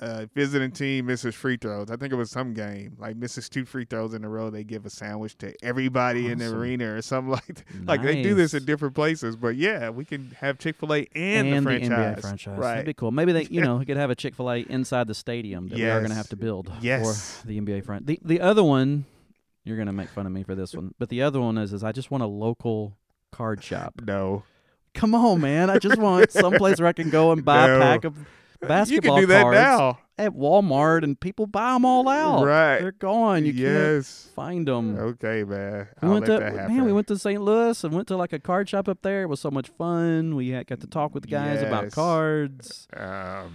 uh, 0.00 0.26
visiting 0.34 0.70
team 0.70 1.06
misses 1.06 1.34
free 1.34 1.56
throws. 1.56 1.90
I 1.90 1.96
think 1.96 2.12
it 2.12 2.16
was 2.16 2.30
some 2.30 2.54
game 2.54 2.96
like 2.98 3.16
misses 3.16 3.48
two 3.48 3.64
free 3.64 3.84
throws 3.84 4.14
in 4.14 4.24
a 4.24 4.28
row. 4.28 4.48
They 4.50 4.62
give 4.64 4.86
a 4.86 4.90
sandwich 4.90 5.36
to 5.38 5.52
everybody 5.64 6.30
in 6.30 6.38
the 6.38 6.54
arena 6.54 6.94
or 6.94 7.02
something 7.02 7.30
like 7.32 7.46
that. 7.46 7.84
Like 7.86 8.02
they 8.02 8.22
do 8.22 8.34
this 8.34 8.54
in 8.54 8.64
different 8.64 8.94
places, 8.94 9.34
but 9.36 9.56
yeah, 9.56 9.90
we 9.90 10.04
can 10.04 10.30
have 10.40 10.58
Chick 10.58 10.76
Fil 10.76 10.94
A 10.94 11.06
and, 11.16 11.48
and 11.48 11.66
the 11.66 11.70
the 11.70 11.78
franchise. 11.78 12.16
NBA 12.16 12.20
franchise. 12.20 12.58
Right. 12.58 12.70
That'd 12.70 12.86
be 12.86 12.94
cool. 12.94 13.10
Maybe 13.10 13.32
they, 13.32 13.44
you 13.44 13.60
know, 13.64 13.76
we 13.76 13.84
could 13.86 13.96
have 13.96 14.10
a 14.10 14.14
Chick 14.14 14.34
Fil 14.34 14.50
A 14.50 14.58
inside 14.68 15.08
the 15.08 15.14
stadium 15.14 15.68
that 15.68 15.76
we 15.76 15.84
are 15.84 15.98
going 16.00 16.10
to 16.10 16.16
have 16.16 16.28
to 16.28 16.36
build 16.36 16.70
Yes. 16.80 17.38
for 17.40 17.46
the 17.48 17.60
NBA 17.60 17.84
front. 17.84 18.06
The 18.06 18.20
the 18.24 18.40
other 18.40 18.62
one, 18.62 19.04
you're 19.64 19.76
going 19.76 19.86
to 19.86 19.92
make 19.92 20.08
fun 20.10 20.26
of 20.26 20.32
me 20.32 20.42
for 20.44 20.54
this 20.54 20.74
one, 20.74 20.94
but 20.98 21.08
the 21.08 21.22
other 21.22 21.40
one 21.40 21.58
is 21.58 21.72
is 21.72 21.82
I 21.82 21.92
just 21.92 22.10
want 22.10 22.22
a 22.22 22.26
local 22.26 22.96
card 23.32 23.62
shop. 23.64 23.94
No, 24.06 24.44
Come 24.94 25.14
on, 25.14 25.40
man! 25.40 25.70
I 25.70 25.78
just 25.78 25.98
want 25.98 26.30
someplace 26.32 26.78
where 26.80 26.88
I 26.88 26.92
can 26.92 27.10
go 27.10 27.30
and 27.32 27.44
buy 27.44 27.66
No. 27.66 27.76
a 27.76 27.80
pack 27.80 28.04
of 28.04 28.16
you 28.62 28.68
basketball 28.68 29.16
can 29.16 29.22
do 29.22 29.26
that 29.28 29.42
cards 29.42 29.54
now. 29.56 29.98
At 30.18 30.32
Walmart, 30.32 31.04
and 31.04 31.18
people 31.18 31.46
buy 31.46 31.72
them 31.74 31.84
all 31.84 32.08
out. 32.08 32.44
Right. 32.44 32.80
They're 32.80 32.92
gone. 32.92 33.44
You 33.44 33.54
can't 33.54 34.04
find 34.34 34.66
them. 34.66 34.98
Okay, 34.98 35.44
man. 35.44 35.88
We 36.02 36.08
I'll 36.08 36.14
went 36.14 36.28
let 36.28 36.38
to 36.40 36.50
man. 36.68 36.84
We 36.84 36.92
went 36.92 37.06
to 37.08 37.18
St. 37.18 37.40
Louis 37.40 37.82
and 37.84 37.94
went 37.94 38.08
to 38.08 38.16
like 38.16 38.32
a 38.32 38.38
card 38.38 38.68
shop 38.68 38.88
up 38.88 39.02
there. 39.02 39.22
It 39.22 39.26
was 39.28 39.40
so 39.40 39.50
much 39.50 39.68
fun. 39.68 40.34
We 40.36 40.50
had, 40.50 40.66
got 40.66 40.80
to 40.80 40.86
talk 40.86 41.14
with 41.14 41.22
the 41.24 41.28
guys 41.30 41.62
about 41.62 41.90
cards. 41.92 42.88
Oh 42.96 43.00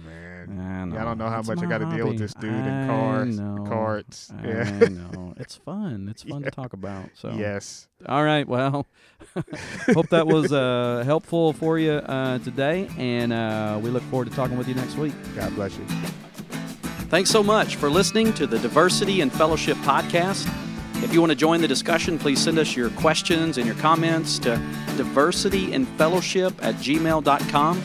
man. 0.06 0.58
I. 0.58 0.94
Yeah, 0.94 1.02
I 1.02 1.04
don't 1.04 1.18
know 1.18 1.28
how 1.28 1.40
It's 1.40 1.48
much 1.48 1.58
I 1.62 1.66
got 1.66 1.78
to 1.78 1.96
deal 1.96 2.08
with 2.08 2.18
this 2.18 2.34
dude 2.34 2.52
I 2.52 2.56
and 2.56 2.90
cars, 2.90 3.40
know. 3.40 3.64
carts. 3.68 4.32
I 4.42 4.46
Yeah. 4.46 4.78
know. 4.88 5.34
It's 5.36 5.56
fun. 5.56 6.08
It's 6.10 6.22
fun 6.22 6.42
to 6.42 6.50
talk 6.50 6.72
about. 6.74 7.10
So 7.14 7.32
Yes. 7.32 7.88
All 8.06 8.22
right. 8.24 8.46
Well, 8.46 8.86
hope 9.94 10.08
that 10.10 10.26
was 10.26 10.52
uh, 10.52 11.02
helpful 11.04 11.52
for 11.52 11.78
you 11.78 11.92
uh, 11.92 12.38
today, 12.38 12.88
and 12.98 13.32
uh, 13.32 13.78
we 13.82 13.90
look 13.90 14.02
forward 14.04 14.28
to 14.30 14.34
talking 14.36 14.56
with 14.56 14.68
you 14.68 14.74
next 14.74 14.96
week. 14.96 15.14
God 15.34 15.54
bless 15.54 15.76
you. 15.76 15.84
Thanks 17.14 17.30
so 17.30 17.44
much 17.44 17.76
for 17.76 17.88
listening 17.88 18.32
to 18.32 18.44
the 18.44 18.58
Diversity 18.58 19.20
and 19.20 19.32
Fellowship 19.32 19.76
podcast. 19.84 20.52
If 21.00 21.14
you 21.14 21.20
want 21.20 21.30
to 21.30 21.36
join 21.36 21.60
the 21.60 21.68
discussion, 21.68 22.18
please 22.18 22.42
send 22.42 22.58
us 22.58 22.74
your 22.74 22.90
questions 22.90 23.56
and 23.56 23.64
your 23.64 23.76
comments 23.76 24.36
to 24.40 24.56
diversityandfellowship 24.96 26.54
at 26.60 26.74
gmail.com. 26.74 27.82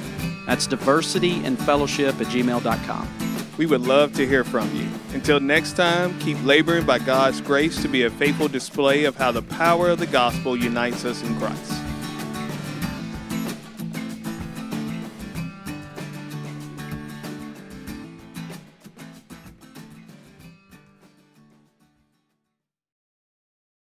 That's 0.47 0.67
diversityandfellowship 0.67 2.19
at 2.19 2.25
gmail.com. 2.25 3.07
We 3.59 3.67
would 3.67 3.81
love 3.81 4.13
to 4.13 4.25
hear 4.25 4.43
from 4.43 4.75
you. 4.75 4.89
Until 5.13 5.39
next 5.39 5.73
time, 5.73 6.17
keep 6.17 6.43
laboring 6.43 6.87
by 6.87 6.97
God's 6.97 7.39
grace 7.39 7.79
to 7.83 7.87
be 7.87 8.05
a 8.05 8.09
faithful 8.09 8.47
display 8.47 9.03
of 9.03 9.15
how 9.15 9.31
the 9.31 9.43
power 9.43 9.89
of 9.89 9.99
the 9.99 10.07
gospel 10.07 10.57
unites 10.57 11.05
us 11.05 11.21
in 11.21 11.37
Christ. 11.37 11.88